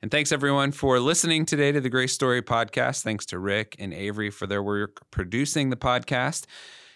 And 0.00 0.10
thanks 0.10 0.30
everyone 0.30 0.70
for 0.70 1.00
listening 1.00 1.44
today 1.44 1.72
to 1.72 1.80
the 1.80 1.90
Grace 1.90 2.12
Story 2.12 2.40
podcast. 2.40 3.02
Thanks 3.02 3.26
to 3.26 3.38
Rick 3.38 3.74
and 3.80 3.92
Avery 3.92 4.30
for 4.30 4.46
their 4.46 4.62
work 4.62 5.10
producing 5.10 5.70
the 5.70 5.76
podcast. 5.76 6.46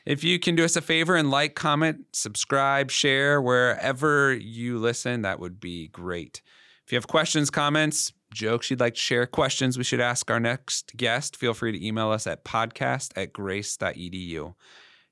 If 0.06 0.22
you 0.22 0.38
can 0.38 0.54
do 0.54 0.64
us 0.64 0.76
a 0.76 0.80
favor 0.80 1.16
and 1.16 1.30
like, 1.30 1.56
comment, 1.56 2.06
subscribe, 2.12 2.90
share 2.90 3.42
wherever 3.42 4.32
you 4.32 4.78
listen, 4.78 5.22
that 5.22 5.40
would 5.40 5.58
be 5.58 5.88
great. 5.88 6.42
If 6.86 6.92
you 6.92 6.96
have 6.96 7.08
questions, 7.08 7.50
comments, 7.50 8.12
jokes 8.32 8.70
you'd 8.70 8.80
like 8.80 8.94
to 8.94 9.00
share, 9.00 9.26
questions 9.26 9.78
we 9.78 9.84
should 9.84 10.00
ask 10.00 10.30
our 10.30 10.40
next 10.40 10.96
guest, 10.96 11.36
feel 11.36 11.54
free 11.54 11.72
to 11.72 11.86
email 11.86 12.10
us 12.10 12.26
at 12.26 12.44
podcast 12.44 13.12
at 13.16 13.32
grace.edu. 13.32 14.54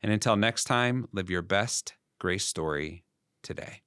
And 0.02 0.12
until 0.12 0.37
next 0.37 0.64
time, 0.64 1.09
live 1.12 1.30
your 1.30 1.42
best 1.42 1.94
grace 2.18 2.46
story 2.46 3.04
today. 3.42 3.83